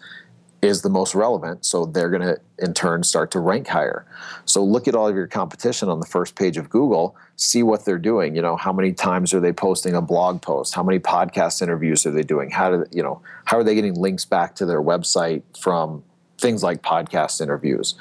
is 0.60 0.82
the 0.82 0.90
most 0.90 1.14
relevant. 1.14 1.64
So 1.64 1.86
they're 1.86 2.10
going 2.10 2.22
to 2.22 2.40
in 2.58 2.74
turn 2.74 3.04
start 3.04 3.30
to 3.30 3.38
rank 3.38 3.68
higher. 3.68 4.04
So 4.44 4.64
look 4.64 4.88
at 4.88 4.94
all 4.96 5.06
of 5.06 5.14
your 5.14 5.28
competition 5.28 5.88
on 5.88 6.00
the 6.00 6.06
first 6.06 6.34
page 6.34 6.56
of 6.56 6.68
google 6.68 7.16
see 7.38 7.62
what 7.62 7.84
they're 7.84 7.98
doing. 7.98 8.34
You 8.34 8.42
know 8.42 8.56
how 8.56 8.72
many 8.72 8.92
times 8.92 9.32
are 9.32 9.40
they 9.40 9.52
posting 9.52 9.94
a 9.94 10.02
blog 10.02 10.42
post? 10.42 10.74
How 10.74 10.82
many 10.82 10.98
podcast 10.98 11.62
interviews 11.62 12.04
are 12.04 12.10
they 12.10 12.22
doing? 12.22 12.50
How 12.50 12.70
do 12.70 12.84
you 12.90 13.02
know 13.02 13.22
how 13.44 13.56
are 13.56 13.64
they 13.64 13.74
getting 13.74 13.94
links 13.94 14.24
back 14.24 14.56
to 14.56 14.66
their 14.66 14.82
website 14.82 15.42
from 15.58 16.02
things 16.38 16.62
like 16.62 16.82
podcast 16.82 17.40
interviews? 17.40 17.94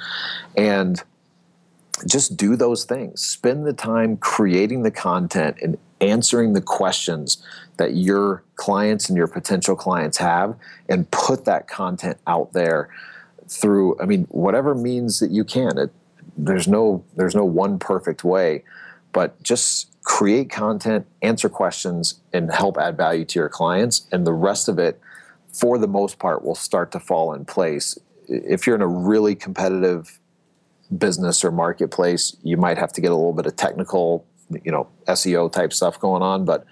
And 0.57 1.01
just 2.05 2.37
do 2.37 2.55
those 2.55 2.85
things. 2.85 3.23
Spend 3.23 3.65
the 3.65 3.73
time 3.73 4.17
creating 4.17 4.83
the 4.83 4.91
content 4.91 5.57
and 5.61 5.77
answering 5.99 6.53
the 6.53 6.61
questions 6.61 7.43
that 7.77 7.95
your 7.95 8.43
clients 8.55 9.09
and 9.09 9.17
your 9.17 9.27
potential 9.27 9.75
clients 9.75 10.17
have 10.17 10.55
and 10.89 11.09
put 11.11 11.45
that 11.45 11.67
content 11.67 12.17
out 12.27 12.53
there 12.53 12.89
through 13.47 13.99
I 13.99 14.05
mean 14.05 14.25
whatever 14.29 14.75
means 14.75 15.19
that 15.19 15.31
you 15.31 15.43
can. 15.43 15.77
It, 15.77 15.91
there's 16.37 16.67
no 16.67 17.03
there's 17.15 17.35
no 17.35 17.45
one 17.45 17.79
perfect 17.79 18.23
way, 18.23 18.63
but 19.13 19.41
just 19.41 19.91
create 20.03 20.49
content, 20.49 21.05
answer 21.21 21.49
questions 21.49 22.19
and 22.31 22.51
help 22.53 22.77
add 22.77 22.95
value 22.95 23.25
to 23.25 23.39
your 23.39 23.49
clients 23.49 24.07
and 24.11 24.25
the 24.25 24.33
rest 24.33 24.69
of 24.69 24.79
it 24.79 24.99
for 25.51 25.77
the 25.77 25.87
most 25.87 26.19
part 26.19 26.43
will 26.43 26.55
start 26.55 26.91
to 26.91 26.99
fall 26.99 27.33
in 27.33 27.43
place. 27.43 27.97
If 28.27 28.67
you're 28.67 28.75
in 28.75 28.81
a 28.81 28.87
really 28.87 29.33
competitive 29.35 30.19
business 30.95 31.43
or 31.43 31.51
marketplace, 31.51 32.35
you 32.43 32.57
might 32.57 32.77
have 32.77 32.93
to 32.93 33.01
get 33.01 33.11
a 33.11 33.15
little 33.15 33.33
bit 33.33 33.45
of 33.45 33.55
technical, 33.55 34.25
you 34.63 34.71
know, 34.71 34.87
SEO 35.07 35.51
type 35.51 35.73
stuff 35.73 35.99
going 35.99 36.21
on. 36.21 36.45
But 36.45 36.65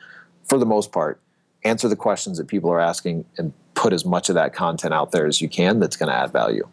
for 0.45 0.57
the 0.57 0.65
most 0.65 0.91
part, 0.91 1.19
answer 1.63 1.87
the 1.87 1.95
questions 1.95 2.37
that 2.37 2.47
people 2.47 2.69
are 2.71 2.79
asking 2.79 3.25
and 3.37 3.53
put 3.73 3.91
as 3.93 4.05
much 4.05 4.29
of 4.29 4.35
that 4.35 4.53
content 4.53 4.93
out 4.93 5.11
there 5.11 5.25
as 5.25 5.41
you 5.41 5.49
can 5.49 5.79
that's 5.79 5.97
going 5.97 6.09
to 6.09 6.15
add 6.15 6.31
value. 6.31 6.67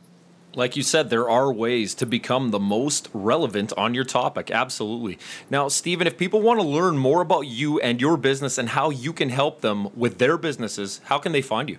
Like 0.55 0.76
you 0.76 0.83
said, 0.83 1.09
there 1.09 1.31
are 1.31 1.50
ways 1.50 1.94
to 1.94 2.05
become 2.05 2.50
the 2.50 2.59
most 2.59 3.09
relevant 3.14 3.72
on 3.78 3.94
your 3.94 4.05
topic. 4.05 4.50
Absolutely. 4.50 5.18
Now, 5.48 5.68
Stephen, 5.68 6.07
if 6.07 6.18
people 6.18 6.42
want 6.42 6.61
to 6.61 6.66
learn 6.66 6.98
more 6.98 7.22
about 7.22 7.46
you 7.46 7.81
and 7.81 8.00
your 8.00 8.18
business 8.18 8.59
and 8.59 8.68
how 8.68 8.90
you 8.90 9.14
can 9.14 9.31
help 9.31 9.62
them 9.62 9.88
with 9.96 10.18
their 10.18 10.37
businesses, 10.37 11.00
how 11.05 11.18
can 11.18 11.33
they 11.33 11.40
find 11.40 11.70
you? 11.70 11.78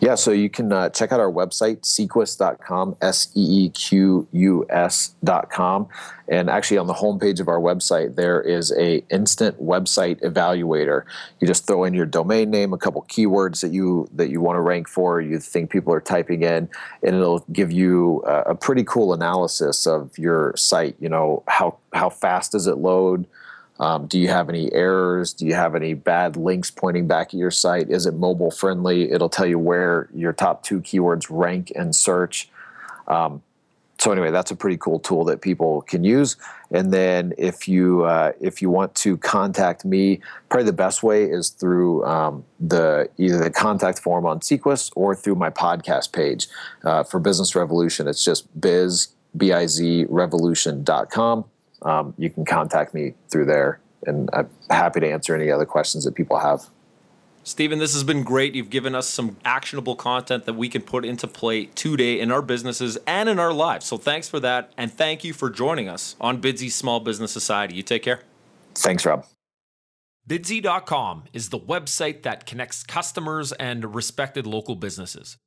Yeah, 0.00 0.14
so 0.14 0.30
you 0.30 0.48
can 0.48 0.72
uh, 0.72 0.88
check 0.88 1.12
out 1.12 1.20
our 1.20 1.30
website, 1.30 1.82
seequs.com, 1.82 2.96
S 3.02 3.30
E 3.34 3.64
E 3.66 3.68
Q 3.68 4.26
U 4.32 4.66
S.com. 4.70 5.88
And 6.26 6.48
actually, 6.48 6.78
on 6.78 6.86
the 6.86 6.94
homepage 6.94 7.38
of 7.38 7.48
our 7.48 7.60
website, 7.60 8.14
there 8.14 8.40
is 8.40 8.72
a 8.78 9.04
instant 9.10 9.62
website 9.62 10.22
evaluator. 10.22 11.02
You 11.40 11.46
just 11.46 11.66
throw 11.66 11.84
in 11.84 11.92
your 11.92 12.06
domain 12.06 12.50
name, 12.50 12.72
a 12.72 12.78
couple 12.78 13.02
keywords 13.10 13.60
that 13.60 13.72
you 13.72 14.08
that 14.14 14.30
you 14.30 14.40
want 14.40 14.56
to 14.56 14.62
rank 14.62 14.88
for, 14.88 15.20
you 15.20 15.38
think 15.38 15.70
people 15.70 15.92
are 15.92 16.00
typing 16.00 16.44
in, 16.44 16.70
and 17.02 17.16
it'll 17.16 17.44
give 17.52 17.70
you 17.70 18.22
a, 18.26 18.52
a 18.52 18.54
pretty 18.54 18.84
cool 18.84 19.12
analysis 19.12 19.86
of 19.86 20.16
your 20.16 20.54
site. 20.56 20.96
You 20.98 21.10
know, 21.10 21.42
how 21.46 21.76
how 21.92 22.08
fast 22.08 22.52
does 22.52 22.66
it 22.66 22.78
load? 22.78 23.26
Um, 23.80 24.06
do 24.06 24.18
you 24.18 24.28
have 24.28 24.50
any 24.50 24.70
errors? 24.74 25.32
Do 25.32 25.46
you 25.46 25.54
have 25.54 25.74
any 25.74 25.94
bad 25.94 26.36
links 26.36 26.70
pointing 26.70 27.06
back 27.06 27.28
at 27.28 27.34
your 27.34 27.50
site? 27.50 27.88
Is 27.88 28.04
it 28.04 28.12
mobile 28.12 28.50
friendly? 28.50 29.10
It'll 29.10 29.30
tell 29.30 29.46
you 29.46 29.58
where 29.58 30.08
your 30.14 30.34
top 30.34 30.62
two 30.62 30.82
keywords 30.82 31.26
rank 31.30 31.70
in 31.70 31.94
search. 31.94 32.50
Um, 33.08 33.42
so 33.98 34.12
anyway, 34.12 34.30
that's 34.30 34.50
a 34.50 34.56
pretty 34.56 34.76
cool 34.76 34.98
tool 34.98 35.24
that 35.24 35.40
people 35.40 35.80
can 35.82 36.04
use. 36.04 36.36
And 36.70 36.92
then 36.92 37.32
if 37.38 37.66
you 37.68 38.04
uh, 38.04 38.32
if 38.38 38.60
you 38.60 38.70
want 38.70 38.94
to 38.96 39.16
contact 39.16 39.84
me, 39.84 40.20
probably 40.50 40.66
the 40.66 40.72
best 40.74 41.02
way 41.02 41.24
is 41.24 41.48
through 41.48 42.04
um, 42.04 42.44
the 42.60 43.08
either 43.16 43.38
the 43.38 43.50
contact 43.50 43.98
form 43.98 44.26
on 44.26 44.40
Seequs 44.40 44.90
or 44.94 45.14
through 45.14 45.36
my 45.36 45.50
podcast 45.50 46.12
page 46.12 46.48
uh, 46.84 47.02
for 47.02 47.18
Business 47.18 47.54
Revolution. 47.54 48.08
It's 48.08 48.24
just 48.24 48.60
biz 48.60 49.08
b 49.36 49.52
i 49.52 49.66
z 49.66 50.06
revolution.com 50.08 51.44
um, 51.82 52.14
you 52.18 52.30
can 52.30 52.44
contact 52.44 52.94
me 52.94 53.14
through 53.30 53.46
there. 53.46 53.80
And 54.06 54.30
I'm 54.32 54.48
happy 54.70 55.00
to 55.00 55.10
answer 55.10 55.34
any 55.34 55.50
other 55.50 55.66
questions 55.66 56.04
that 56.04 56.14
people 56.14 56.38
have. 56.38 56.66
Stephen, 57.42 57.78
this 57.78 57.94
has 57.94 58.04
been 58.04 58.22
great. 58.22 58.54
You've 58.54 58.70
given 58.70 58.94
us 58.94 59.08
some 59.08 59.36
actionable 59.44 59.96
content 59.96 60.44
that 60.44 60.54
we 60.54 60.68
can 60.68 60.82
put 60.82 61.04
into 61.04 61.26
play 61.26 61.66
today 61.66 62.20
in 62.20 62.30
our 62.30 62.42
businesses 62.42 62.98
and 63.06 63.28
in 63.28 63.38
our 63.38 63.52
lives. 63.52 63.86
So 63.86 63.96
thanks 63.96 64.28
for 64.28 64.40
that. 64.40 64.72
And 64.76 64.92
thank 64.92 65.24
you 65.24 65.32
for 65.32 65.48
joining 65.48 65.88
us 65.88 66.16
on 66.20 66.40
Bidsy 66.40 66.70
Small 66.70 67.00
Business 67.00 67.32
Society. 67.32 67.74
You 67.74 67.82
take 67.82 68.02
care. 68.02 68.20
Thanks, 68.74 69.06
Rob. 69.06 69.26
Bidsy.com 70.28 71.24
is 71.32 71.48
the 71.48 71.58
website 71.58 72.22
that 72.22 72.46
connects 72.46 72.84
customers 72.84 73.52
and 73.52 73.94
respected 73.94 74.46
local 74.46 74.76
businesses. 74.76 75.38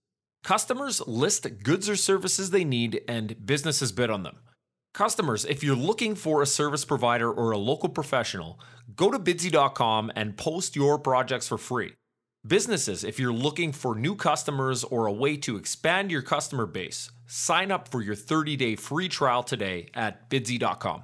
Customers 0.43 0.99
list 1.07 1.47
goods 1.63 1.87
or 1.87 1.95
services 1.95 2.49
they 2.49 2.65
need, 2.65 3.01
and 3.07 3.45
businesses 3.45 3.93
bid 3.93 4.09
on 4.09 4.23
them. 4.23 4.39
Customers, 4.93 5.43
if 5.45 5.63
you're 5.63 5.75
looking 5.75 6.13
for 6.13 6.43
a 6.43 6.45
service 6.45 6.85
provider 6.85 7.31
or 7.31 7.49
a 7.49 7.57
local 7.57 7.89
professional, 7.89 8.59
go 8.95 9.09
to 9.09 9.17
bidsy.com 9.17 10.11
and 10.15 10.37
post 10.37 10.75
your 10.75 10.99
projects 10.99 11.47
for 11.47 11.57
free. 11.57 11.93
Businesses, 12.45 13.03
if 13.03 13.19
you're 13.19 13.33
looking 13.33 13.71
for 13.71 13.95
new 13.95 14.15
customers 14.15 14.83
or 14.83 15.07
a 15.07 15.11
way 15.11 15.35
to 15.37 15.57
expand 15.57 16.11
your 16.11 16.21
customer 16.21 16.67
base, 16.67 17.09
sign 17.25 17.71
up 17.71 17.87
for 17.87 18.01
your 18.01 18.15
30 18.15 18.55
day 18.55 18.75
free 18.75 19.09
trial 19.09 19.41
today 19.41 19.89
at 19.95 20.29
bidsy.com. 20.29 21.03